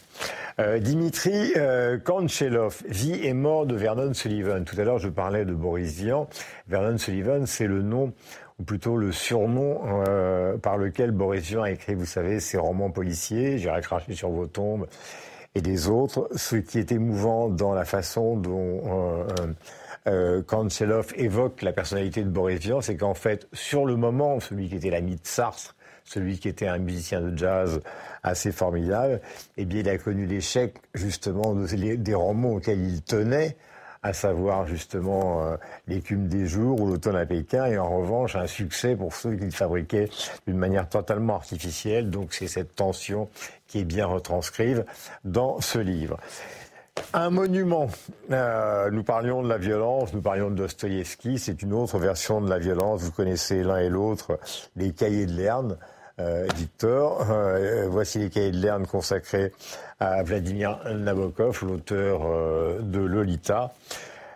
Euh, 0.58 0.78
Dimitri 0.78 1.52
euh, 1.56 1.98
Kanchelov, 1.98 2.82
Vie 2.88 3.20
et 3.22 3.34
mort 3.34 3.66
de 3.66 3.74
Vernon 3.74 4.14
Sullivan. 4.14 4.64
Tout 4.64 4.80
à 4.80 4.84
l'heure, 4.84 4.98
je 4.98 5.10
parlais 5.10 5.44
de 5.44 5.52
Boris 5.52 5.92
Vian. 5.96 6.28
Vernon 6.66 6.96
Sullivan, 6.96 7.44
c'est 7.46 7.66
le 7.66 7.82
nom 7.82 8.14
ou 8.58 8.62
plutôt 8.62 8.96
le 8.96 9.12
surnom 9.12 9.82
euh, 10.08 10.56
par 10.56 10.78
lequel 10.78 11.10
Boris 11.10 11.42
Vian 11.42 11.62
a 11.62 11.70
écrit, 11.70 11.94
vous 11.94 12.06
savez, 12.06 12.40
ses 12.40 12.56
romans 12.56 12.90
policiers, 12.90 13.58
J'irai 13.58 13.82
cracher 13.82 14.14
sur 14.14 14.30
vos 14.30 14.46
tombes, 14.46 14.86
et 15.54 15.60
des 15.60 15.88
autres. 15.88 16.28
Ce 16.36 16.56
qui 16.56 16.78
est 16.78 16.92
émouvant 16.92 17.48
dans 17.48 17.74
la 17.74 17.84
façon 17.84 18.36
dont 18.36 18.80
euh, 18.86 19.26
euh, 20.06 20.42
Kanchelov 20.42 21.12
évoque 21.16 21.62
la 21.62 21.72
personnalité 21.72 22.22
de 22.22 22.30
Boris 22.30 22.60
Vian, 22.60 22.80
c'est 22.80 22.96
qu'en 22.96 23.14
fait, 23.14 23.48
sur 23.52 23.84
le 23.84 23.96
moment, 23.96 24.40
celui 24.40 24.68
qui 24.68 24.76
était 24.76 24.90
l'ami 24.90 25.16
de 25.16 25.20
Sartre, 25.24 25.74
celui 26.04 26.38
qui 26.38 26.48
était 26.48 26.66
un 26.66 26.78
musicien 26.78 27.20
de 27.20 27.36
jazz 27.36 27.80
assez 28.22 28.52
formidable, 28.52 29.20
eh 29.56 29.64
bien, 29.64 29.80
il 29.80 29.88
a 29.88 29.98
connu 29.98 30.26
l'échec 30.26 30.74
justement 30.94 31.54
des 31.54 32.14
romans 32.14 32.54
auxquels 32.54 32.80
il 32.80 33.02
tenait, 33.02 33.56
à 34.02 34.14
savoir 34.14 34.66
justement 34.66 35.44
euh, 35.44 35.56
l'écume 35.86 36.26
des 36.26 36.46
jours 36.46 36.80
ou 36.80 36.86
l'automne 36.86 37.16
à 37.16 37.26
Pékin, 37.26 37.66
et 37.66 37.78
en 37.78 37.98
revanche 37.98 38.34
un 38.34 38.46
succès 38.46 38.96
pour 38.96 39.14
ceux 39.14 39.36
qu'il 39.36 39.52
fabriquait 39.52 40.08
d'une 40.46 40.56
manière 40.56 40.88
totalement 40.88 41.34
artificielle. 41.36 42.08
Donc 42.10 42.32
c'est 42.32 42.48
cette 42.48 42.74
tension 42.74 43.28
qui 43.66 43.80
est 43.80 43.84
bien 43.84 44.06
retranscrite 44.06 44.78
dans 45.24 45.60
ce 45.60 45.78
livre. 45.78 46.18
Un 47.12 47.30
monument. 47.30 47.88
Euh, 48.30 48.90
nous 48.90 49.02
parlions 49.02 49.42
de 49.42 49.48
la 49.48 49.58
violence, 49.58 50.12
nous 50.14 50.22
parlions 50.22 50.50
de 50.50 50.54
Dostoïevski, 50.54 51.38
c'est 51.38 51.62
une 51.62 51.72
autre 51.72 51.98
version 51.98 52.40
de 52.40 52.48
la 52.48 52.58
violence. 52.58 53.02
Vous 53.02 53.10
connaissez 53.10 53.62
l'un 53.62 53.78
et 53.78 53.88
l'autre 53.88 54.38
les 54.76 54.92
cahiers 54.92 55.26
de 55.26 55.32
Lerne. 55.32 55.76
Euh, 56.18 56.46
Victor, 56.56 57.26
euh, 57.30 57.86
voici 57.88 58.18
les 58.18 58.30
cahiers 58.30 58.50
de 58.50 58.58
Lerne 58.58 58.86
consacrés 58.86 59.52
à 59.98 60.22
Vladimir 60.22 60.78
Nabokov, 60.94 61.64
l'auteur 61.66 62.20
de 62.80 63.00
Lolita. 63.00 63.72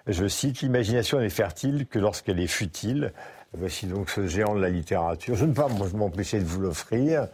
Je 0.06 0.26
cite 0.26 0.62
L'imagination 0.62 1.20
n'est 1.20 1.30
fertile 1.30 1.86
que 1.86 1.98
lorsqu'elle 1.98 2.40
est 2.40 2.46
futile. 2.46 3.12
Voici 3.56 3.86
donc 3.86 4.10
ce 4.10 4.26
géant 4.26 4.54
de 4.54 4.60
la 4.60 4.68
littérature. 4.68 5.36
Je 5.36 5.44
ne 5.44 5.52
peux 5.52 5.62
pas 5.62 5.68
m'empêcher 5.94 6.40
de 6.40 6.44
vous 6.44 6.60
l'offrir. 6.60 7.28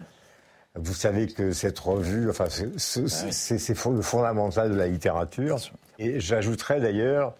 Vous 0.77 0.95
savez 0.95 1.27
que 1.27 1.53
cette 1.53 1.79
revue, 1.79 2.31
enfin, 2.31 2.47
c'est 2.49 3.69
le 3.69 4.03
fondamental 4.03 4.71
de 4.71 4.77
la 4.77 4.87
littérature. 4.87 5.59
Et 5.99 6.21
j'ajouterais 6.21 6.81
d'ailleurs 6.81 7.35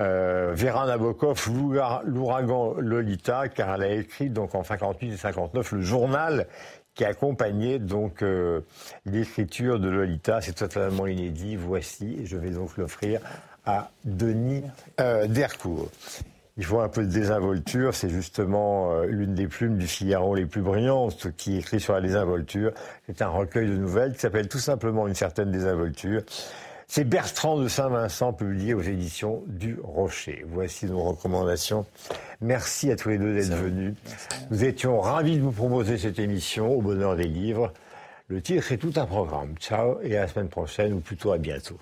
euh, 0.00 0.52
Vera 0.54 0.86
Nabokov, 0.86 1.48
l'ouragan 2.04 2.74
Lolita, 2.78 3.48
car 3.48 3.74
elle 3.74 3.82
a 3.82 3.94
écrit 3.94 4.30
donc 4.30 4.54
en 4.54 4.64
58 4.64 5.12
et 5.12 5.16
59 5.16 5.72
le 5.72 5.80
journal 5.80 6.46
qui 6.94 7.04
accompagnait 7.04 7.78
donc 7.78 8.22
euh, 8.22 8.62
l'écriture 9.04 9.78
de 9.78 9.88
Lolita. 9.88 10.40
C'est 10.40 10.54
totalement 10.54 11.06
inédit. 11.06 11.54
Voici, 11.56 12.26
je 12.26 12.36
vais 12.36 12.50
donc 12.50 12.76
l'offrir 12.76 13.20
à 13.64 13.90
Denis 14.04 14.64
euh, 15.00 15.26
Dercourt. 15.26 15.90
Il 16.58 16.64
faut 16.64 16.80
un 16.80 16.88
peu 16.88 17.02
de 17.02 17.12
désinvolture, 17.12 17.94
c'est 17.94 18.08
justement 18.08 18.90
euh, 18.92 19.04
l'une 19.04 19.34
des 19.34 19.46
plumes 19.46 19.76
du 19.76 19.86
Figaro 19.86 20.34
les 20.34 20.46
plus 20.46 20.62
brillantes 20.62 21.28
qui 21.36 21.58
écrit 21.58 21.80
sur 21.80 21.92
la 21.92 22.00
désinvolture. 22.00 22.72
C'est 23.06 23.20
un 23.20 23.28
recueil 23.28 23.68
de 23.68 23.76
nouvelles 23.76 24.14
qui 24.14 24.20
s'appelle 24.20 24.48
tout 24.48 24.58
simplement 24.58 25.06
Une 25.06 25.14
certaine 25.14 25.50
désinvolture. 25.50 26.22
C'est 26.88 27.04
Bertrand 27.04 27.58
de 27.58 27.68
Saint-Vincent, 27.68 28.32
publié 28.32 28.72
aux 28.72 28.80
éditions 28.80 29.42
du 29.48 29.76
Rocher. 29.82 30.46
Voici 30.48 30.86
nos 30.86 31.02
recommandations. 31.02 31.84
Merci 32.40 32.90
à 32.90 32.96
tous 32.96 33.10
les 33.10 33.18
deux 33.18 33.34
d'être 33.34 33.54
venus. 33.54 33.94
Nous 34.50 34.64
étions 34.64 35.00
ravis 35.00 35.36
de 35.36 35.42
vous 35.42 35.52
proposer 35.52 35.98
cette 35.98 36.20
émission 36.20 36.72
au 36.72 36.80
bonheur 36.80 37.16
des 37.16 37.28
livres. 37.28 37.72
Le 38.28 38.40
titre 38.40 38.72
est 38.72 38.78
tout 38.78 38.92
un 38.96 39.06
programme. 39.06 39.54
Ciao 39.58 39.98
et 40.02 40.16
à 40.16 40.22
la 40.22 40.28
semaine 40.28 40.48
prochaine, 40.48 40.94
ou 40.94 41.00
plutôt 41.00 41.32
à 41.32 41.38
bientôt. 41.38 41.76